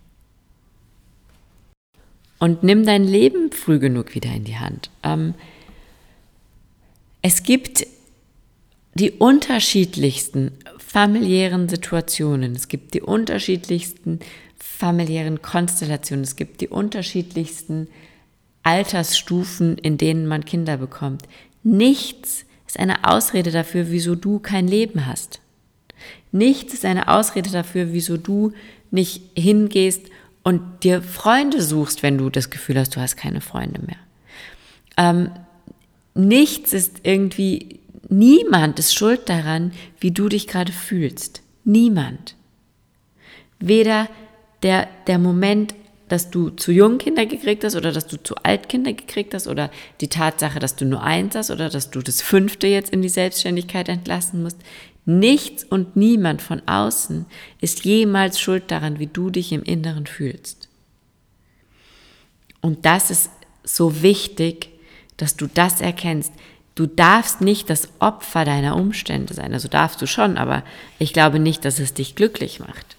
Und 2.41 2.63
nimm 2.63 2.85
dein 2.85 3.05
Leben 3.05 3.53
früh 3.53 3.79
genug 3.79 4.15
wieder 4.15 4.33
in 4.33 4.45
die 4.45 4.57
Hand. 4.57 4.91
Ähm, 5.05 5.35
es 7.23 7.43
gibt 7.43 7.87
die 8.95 9.13
unterschiedlichsten 9.13 10.53
familiären 10.79 11.69
Situationen, 11.69 12.57
es 12.57 12.69
gibt 12.69 12.95
die 12.95 13.03
unterschiedlichsten 13.03 14.19
familiären 14.59 15.43
Konstellationen, 15.43 16.25
es 16.25 16.35
gibt 16.35 16.63
die 16.63 16.69
unterschiedlichsten 16.69 17.89
Altersstufen, 18.63 19.79
in 19.79 19.99
denen 19.99 20.27
man 20.27 20.45
Kinder 20.45 20.79
bekommt. 20.79 21.23
Nichts 21.63 22.47
ist 22.67 22.79
eine 22.79 23.05
Ausrede 23.05 23.51
dafür, 23.51 23.91
wieso 23.91 24.15
du 24.15 24.39
kein 24.39 24.67
Leben 24.67 25.07
hast. 25.07 25.41
Nichts 26.33 26.73
ist 26.73 26.85
eine 26.85 27.09
Ausrede 27.09 27.51
dafür, 27.51 27.93
wieso 27.93 28.17
du 28.17 28.53
nicht 28.91 29.23
hingehst 29.37 30.07
und 30.43 30.85
dir 30.85 31.03
Freunde 31.03 31.63
suchst, 31.63 32.03
wenn 32.03 32.19
du 32.19 32.31
das 32.31 32.51
Gefühl 32.51 32.79
hast, 32.79 32.97
du 32.97 33.01
hast 33.01 33.17
keine 33.17 33.41
Freunde 33.41 33.81
mehr. 33.81 33.97
Ähm, 34.97 35.31
nichts 36.15 36.73
ist 36.73 37.01
irgendwie, 37.03 37.81
niemand 38.09 38.79
ist 38.79 38.95
schuld 38.95 39.29
daran, 39.29 39.73
wie 39.99 40.11
du 40.11 40.29
dich 40.29 40.47
gerade 40.47 40.73
fühlst. 40.73 41.43
Niemand. 41.65 42.35
Weder 43.59 44.09
der, 44.63 44.89
der 45.07 45.19
Moment, 45.19 45.75
dass 46.09 46.31
du 46.31 46.51
zu 46.51 46.73
jungen 46.73 46.99
Kinder 46.99 47.25
gekriegt 47.25 47.63
hast 47.63 47.77
oder 47.77 47.93
dass 47.93 48.07
du 48.09 48.21
zu 48.21 48.35
alt 48.43 48.69
Kinder 48.69 48.93
gekriegt 48.93 49.33
hast 49.33 49.47
oder 49.47 49.71
die 50.01 50.09
Tatsache, 50.09 50.59
dass 50.59 50.75
du 50.75 50.85
nur 50.85 51.03
eins 51.03 51.37
hast 51.37 51.51
oder 51.51 51.71
dass 51.71 51.91
du 51.91 52.01
das 52.01 52.21
fünfte 52.21 52.67
jetzt 52.67 52.91
in 52.91 53.01
die 53.01 53.09
Selbstständigkeit 53.09 53.89
entlassen 53.89 54.43
musst. 54.43 54.59
Nichts 55.05 55.65
und 55.65 55.97
niemand 55.97 56.43
von 56.43 56.63
außen 56.67 57.27
ist 57.61 57.85
jemals 57.85 58.39
schuld 58.39 58.71
daran, 58.71 58.99
wie 58.99 59.07
du 59.07 59.31
dich 59.31 59.53
im 59.53 59.63
Inneren 59.63 60.07
fühlst. 60.07 60.69
Und 62.61 62.85
das 62.85 63.11
ist 63.11 63.31
so 63.65 64.03
wichtig, 64.03 64.69
dass 65.17 65.37
du 65.37 65.47
das 65.47 65.81
erkennst. 65.81 66.33
Du 66.75 66.87
darfst 66.87 67.41
nicht 67.41 67.69
das 67.71 67.89
Opfer 67.99 68.45
deiner 68.45 68.77
Umstände 68.77 69.35
sein. 69.35 69.53
Also 69.53 69.69
darfst 69.69 70.01
du 70.01 70.07
schon, 70.07 70.39
aber 70.39 70.63
ich 70.99 71.13
glaube 71.13 71.39
nicht, 71.39 71.65
dass 71.65 71.79
es 71.79 71.95
dich 71.95 72.15
glücklich 72.15 72.61
macht. 72.61 72.97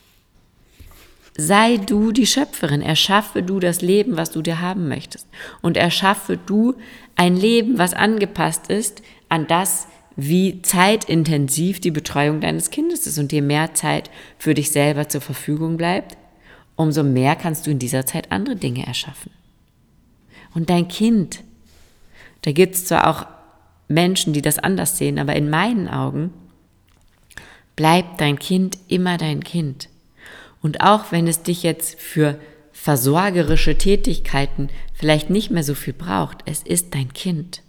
Sei 1.38 1.78
du 1.78 2.12
die 2.12 2.28
Schöpferin, 2.28 2.82
erschaffe 2.82 3.42
du 3.42 3.60
das 3.60 3.82
Leben, 3.82 4.18
was 4.18 4.32
du 4.32 4.42
dir 4.42 4.60
haben 4.60 4.90
möchtest. 4.90 5.28
Und 5.62 5.78
erschaffe 5.78 6.38
du 6.38 6.76
ein 7.16 7.38
Leben, 7.38 7.78
was 7.78 7.94
angepasst 7.94 8.68
ist 8.70 9.02
an 9.30 9.48
das, 9.48 9.88
wie 10.15 10.62
zeitintensiv 10.62 11.80
die 11.80 11.91
Betreuung 11.91 12.41
deines 12.41 12.69
Kindes 12.69 13.08
ist 13.08 13.17
und 13.17 13.32
dir 13.32 13.41
mehr 13.41 13.74
Zeit 13.74 14.10
für 14.38 14.54
dich 14.54 14.71
selber 14.71 15.08
zur 15.10 15.21
Verfügung 15.21 15.78
bleibt, 15.78 16.17
umso 16.76 17.04
mehr 17.04 17.36
kannst 17.36 17.65
du 17.65 17.71
in 17.71 17.80
dieser 17.80 18.06
Zeit 18.06 18.32
andere 18.32 18.56
Dinge 18.56 18.86
erschaffen. 18.86 19.32
Und 20.54 20.69
dein 20.69 20.88
Kind, 20.88 21.43
da 22.41 22.52
gibt 22.52 22.76
es 22.76 22.86
zwar 22.86 23.08
auch 23.08 23.26
Menschen, 23.88 24.34
die 24.34 24.41
das 24.41 24.60
anders 24.60 24.97
sehen, 24.97 25.19
aber 25.19 25.36
in 25.36 25.50
meinen 25.50 25.88
Augen 25.88 26.34
bleibt 27.76 28.19
dein 28.19 28.39
Kind 28.39 28.78
immer 28.88 29.17
dein 29.17 29.43
Kind. 29.43 29.89
Und 30.62 30.82
auch 30.82 31.12
wenn 31.12 31.28
es 31.28 31.43
dich 31.43 31.63
jetzt 31.63 32.00
für 32.00 32.39
versorgerische 32.71 33.78
Tätigkeiten 33.78 34.69
vielleicht 34.93 35.30
nicht 35.30 35.52
mehr 35.52 35.63
so 35.63 35.76
viel 35.76 35.93
braucht, 35.93 36.39
es 36.45 36.63
ist 36.63 36.93
dein 36.93 37.13
Kind. 37.13 37.62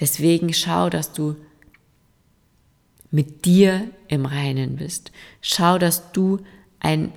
Deswegen 0.00 0.52
schau, 0.52 0.90
dass 0.90 1.12
du 1.12 1.36
mit 3.10 3.44
dir 3.44 3.90
im 4.08 4.24
Reinen 4.24 4.76
bist. 4.76 5.12
Schau, 5.42 5.78
dass 5.78 6.12
du 6.12 6.40
ein 6.78 7.12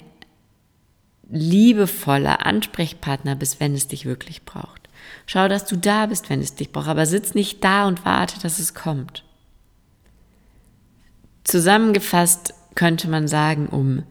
liebevoller 1.30 2.46
Ansprechpartner 2.46 3.36
bist, 3.36 3.60
wenn 3.60 3.74
es 3.74 3.88
dich 3.88 4.06
wirklich 4.06 4.43
braucht. 4.43 4.89
Schau, 5.26 5.48
dass 5.48 5.65
du 5.65 5.78
da 5.78 6.08
bist, 6.08 6.30
wenn 6.30 6.41
es 6.41 6.56
dich 6.56 6.72
braucht, 6.72 6.88
aber 6.88 7.06
sitz 7.06 7.34
nicht 7.34 7.63
da 7.63 7.88
und 7.88 8.06
warte, 8.06 8.39
dass 8.39 8.60
es 8.60 8.74
kommt. 8.74 9.24
Zusammengefasst 11.43 12.54
könnte 12.76 13.10
man 13.10 13.28
sagen, 13.28 13.67
um 13.67 14.04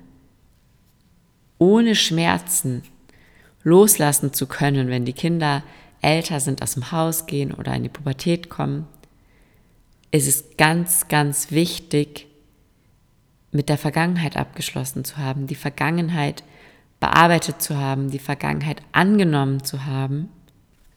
ohne 1.59 1.95
Schmerzen 1.95 2.83
loslassen 3.63 4.33
zu 4.33 4.47
können, 4.47 4.89
wenn 4.89 5.05
die 5.05 5.13
Kinder 5.13 5.63
älter 6.03 6.41
sind, 6.41 6.63
aus 6.63 6.75
dem 6.75 6.93
Haus 6.93 7.27
gehen 7.27 7.53
oder 7.53 7.75
in 7.75 7.85
die 7.85 7.89
Pubertät 7.89 8.51
kommen, 8.51 8.87
ist 10.11 10.29
es 10.29 10.57
ganz, 10.57 11.09
ganz 11.09 11.51
wichtig, 11.51 12.27
mit 13.51 13.69
der 13.69 13.79
Vergangenheit 13.79 14.37
abgeschlossen 14.37 15.05
zu 15.05 15.19
haben, 15.19 15.47
die 15.47 15.55
Vergangenheit 15.55 16.43
bearbeitet 17.01 17.61
zu 17.61 17.77
haben, 17.77 18.11
die 18.11 18.19
Vergangenheit 18.19 18.83
angenommen 18.93 19.63
zu 19.65 19.85
haben, 19.85 20.29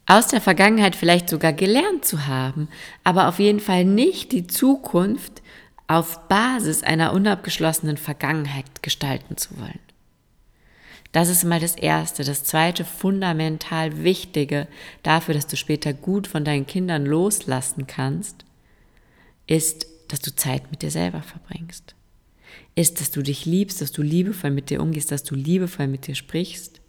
aus 0.06 0.28
der 0.28 0.42
Vergangenheit 0.42 0.96
vielleicht 0.96 1.30
sogar 1.30 1.52
gelernt 1.52 2.06
zu 2.06 2.28
haben, 2.28 2.70
aber 3.04 3.28
auf 3.28 3.40
jeden 3.40 3.60
Fall 3.60 3.86
nicht 3.86 4.32
die 4.32 4.48
Zukunft 4.48 5.42
auf 5.88 6.28
Basis 6.28 6.84
einer 6.84 7.14
unabgeschlossenen 7.14 7.98
Vergangenheit 7.98 8.84
gestalten 8.84 9.38
zu 9.38 9.60
wollen. 9.60 9.80
Das 11.16 11.30
ist 11.30 11.46
mal 11.46 11.62
das 11.62 11.78
Erste. 11.78 12.26
Das 12.26 12.44
Zweite, 12.44 12.84
fundamental 12.84 14.04
Wichtige 14.04 14.68
dafür, 15.02 15.34
dass 15.34 15.48
du 15.48 15.56
später 15.56 15.94
gut 15.94 16.28
von 16.28 16.44
deinen 16.44 16.68
Kindern 16.68 17.06
loslassen 17.06 17.88
kannst, 17.88 18.44
ist, 19.48 19.88
dass 20.10 20.20
du 20.20 20.36
Zeit 20.36 20.70
mit 20.72 20.82
dir 20.82 20.92
selber 20.92 21.22
verbringst. 21.22 21.96
Ist, 22.76 23.00
dass 23.00 23.12
du 23.12 23.22
dich 23.22 23.46
liebst, 23.46 23.80
dass 23.80 23.94
du 23.94 24.02
liebevoll 24.02 24.52
mit 24.52 24.70
dir 24.70 24.82
umgehst, 24.82 25.10
dass 25.10 25.24
du 25.24 25.36
liebevoll 25.36 25.88
mit 25.88 26.06
dir 26.06 26.16
sprichst, 26.16 26.82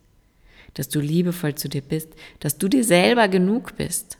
dass 0.74 0.88
du 0.88 0.98
liebevoll 0.98 1.54
zu 1.54 1.68
dir 1.68 1.82
bist, 1.82 2.08
dass 2.40 2.58
du 2.58 2.66
dir 2.66 2.82
selber 2.82 3.28
genug 3.28 3.76
bist, 3.76 4.18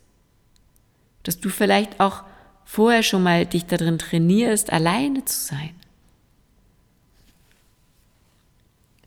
dass 1.25 1.41
du 1.41 1.49
vielleicht 1.49 1.99
auch 1.99 2.23
vorher 2.65 3.03
schon 3.03 3.25
mal 3.25 3.45
dich 3.45 3.67
darin 3.67 3.99
trainierst, 3.99 4.73
alleine 4.73 5.25
zu 5.25 5.47
sein. 5.47 5.75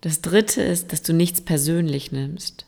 Das 0.01 0.21
dritte 0.21 0.61
ist, 0.61 0.93
dass 0.93 1.01
du 1.01 1.13
nichts 1.13 1.41
persönlich 1.41 2.11
nimmst 2.11 2.65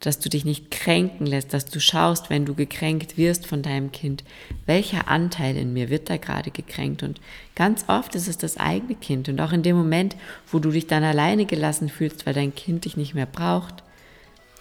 dass 0.00 0.20
du 0.20 0.28
dich 0.28 0.44
nicht 0.44 0.70
kränken 0.70 1.26
lässt, 1.26 1.52
dass 1.52 1.66
du 1.66 1.80
schaust, 1.80 2.30
wenn 2.30 2.46
du 2.46 2.54
gekränkt 2.54 3.16
wirst 3.16 3.46
von 3.46 3.62
deinem 3.62 3.90
Kind, 3.90 4.22
welcher 4.66 5.08
Anteil 5.08 5.56
in 5.56 5.72
mir 5.72 5.90
wird 5.90 6.08
da 6.08 6.16
gerade 6.16 6.50
gekränkt. 6.50 7.02
Und 7.02 7.20
ganz 7.56 7.84
oft 7.88 8.14
ist 8.14 8.28
es 8.28 8.38
das 8.38 8.58
eigene 8.58 8.94
Kind. 8.94 9.28
Und 9.28 9.40
auch 9.40 9.52
in 9.52 9.62
dem 9.62 9.76
Moment, 9.76 10.16
wo 10.52 10.60
du 10.60 10.70
dich 10.70 10.86
dann 10.86 11.02
alleine 11.02 11.46
gelassen 11.46 11.88
fühlst, 11.88 12.26
weil 12.26 12.34
dein 12.34 12.54
Kind 12.54 12.84
dich 12.84 12.96
nicht 12.96 13.14
mehr 13.14 13.26
braucht, 13.26 13.82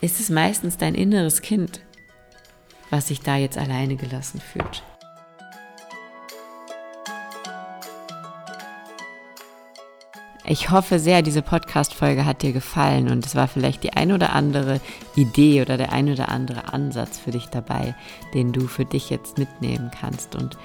ist 0.02 0.20
es 0.20 0.30
meistens 0.30 0.78
dein 0.78 0.96
inneres 0.96 1.42
Kind, 1.42 1.82
was 2.90 3.08
sich 3.08 3.22
da 3.22 3.38
jetzt 3.38 3.58
alleine 3.58 3.96
gelassen 3.96 4.42
fühlt. 4.42 4.84
Ich 10.50 10.72
hoffe 10.72 10.98
sehr, 10.98 11.22
diese 11.22 11.42
Podcast-Folge 11.42 12.26
hat 12.26 12.42
dir 12.42 12.54
gefallen 12.54 13.10
und 13.10 13.26
es 13.26 13.36
war 13.36 13.50
vielleicht 13.50 13.84
die 13.84 13.92
ein 13.92 14.14
oder 14.14 14.32
andere 14.32 14.80
Idee 15.14 15.62
oder 15.62 15.76
der 15.76 15.92
ein 15.92 16.10
oder 16.10 16.30
andere 16.30 16.72
Ansatz 16.72 17.20
für 17.20 17.32
dich 17.32 17.48
dabei, 17.48 17.96
den 18.34 18.54
du 18.54 18.62
für 18.68 18.86
dich 18.86 19.10
jetzt 19.10 19.38
mitnehmen 19.38 19.92
kannst. 20.00 20.38
Und 20.38 20.58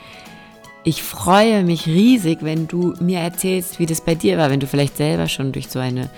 ich 0.85 1.03
freue 1.03 1.65
mich 1.65 1.89
riesig, 1.89 2.39
wenn 2.43 2.69
du 2.69 2.95
mir 3.01 3.19
erzählst, 3.19 3.81
wie 3.81 3.87
das 3.87 4.01
bei 4.01 4.15
dir 4.15 4.39
war, 4.39 4.51
wenn 4.51 4.61
du 4.61 4.69
vielleicht 4.69 4.97
selber 4.97 5.27
schon 5.27 5.51
durch 5.51 5.69
so 5.69 5.81
eine 5.81 6.11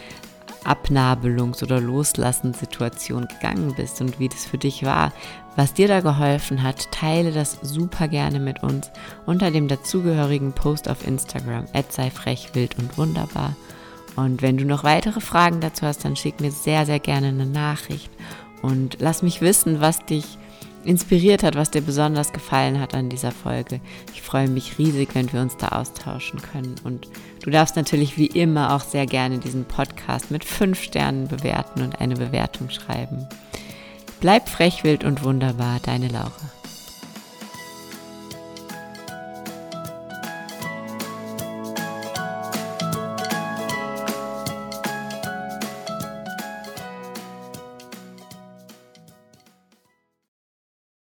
Abnabelungs- 0.64 1.62
oder 1.62 1.80
Loslassensituation 1.80 3.28
gegangen 3.28 3.74
bist 3.76 4.00
und 4.00 4.18
wie 4.18 4.28
das 4.28 4.46
für 4.46 4.58
dich 4.58 4.84
war, 4.84 5.12
was 5.56 5.74
dir 5.74 5.88
da 5.88 6.00
geholfen 6.00 6.62
hat, 6.62 6.90
teile 6.90 7.32
das 7.32 7.58
super 7.62 8.08
gerne 8.08 8.40
mit 8.40 8.62
uns 8.62 8.90
unter 9.26 9.50
dem 9.50 9.68
dazugehörigen 9.68 10.52
Post 10.52 10.88
auf 10.88 11.06
Instagram, 11.06 11.66
sei 11.88 12.10
frech, 12.10 12.50
wild 12.54 12.78
und 12.78 12.98
wunderbar. 12.98 13.54
Und 14.16 14.42
wenn 14.42 14.56
du 14.56 14.64
noch 14.64 14.84
weitere 14.84 15.20
Fragen 15.20 15.60
dazu 15.60 15.86
hast, 15.86 16.04
dann 16.04 16.16
schick 16.16 16.40
mir 16.40 16.50
sehr, 16.50 16.86
sehr 16.86 17.00
gerne 17.00 17.28
eine 17.28 17.46
Nachricht 17.46 18.10
und 18.62 18.96
lass 19.00 19.22
mich 19.22 19.40
wissen, 19.40 19.80
was 19.80 20.04
dich 20.06 20.38
inspiriert 20.84 21.42
hat, 21.42 21.56
was 21.56 21.70
dir 21.70 21.80
besonders 21.80 22.32
gefallen 22.32 22.80
hat 22.80 22.94
an 22.94 23.08
dieser 23.08 23.32
Folge. 23.32 23.80
Ich 24.12 24.22
freue 24.22 24.48
mich 24.48 24.78
riesig, 24.78 25.14
wenn 25.14 25.32
wir 25.32 25.40
uns 25.40 25.56
da 25.56 25.68
austauschen 25.68 26.40
können. 26.40 26.74
Und 26.84 27.08
du 27.42 27.50
darfst 27.50 27.76
natürlich 27.76 28.16
wie 28.16 28.26
immer 28.26 28.74
auch 28.74 28.82
sehr 28.82 29.06
gerne 29.06 29.38
diesen 29.38 29.64
Podcast 29.64 30.30
mit 30.30 30.44
fünf 30.44 30.82
Sternen 30.82 31.28
bewerten 31.28 31.82
und 31.82 32.00
eine 32.00 32.14
Bewertung 32.14 32.70
schreiben. 32.70 33.26
Bleib 34.20 34.48
frech, 34.48 34.84
wild 34.84 35.04
und 35.04 35.22
wunderbar, 35.22 35.80
deine 35.82 36.08
Laura. 36.08 36.32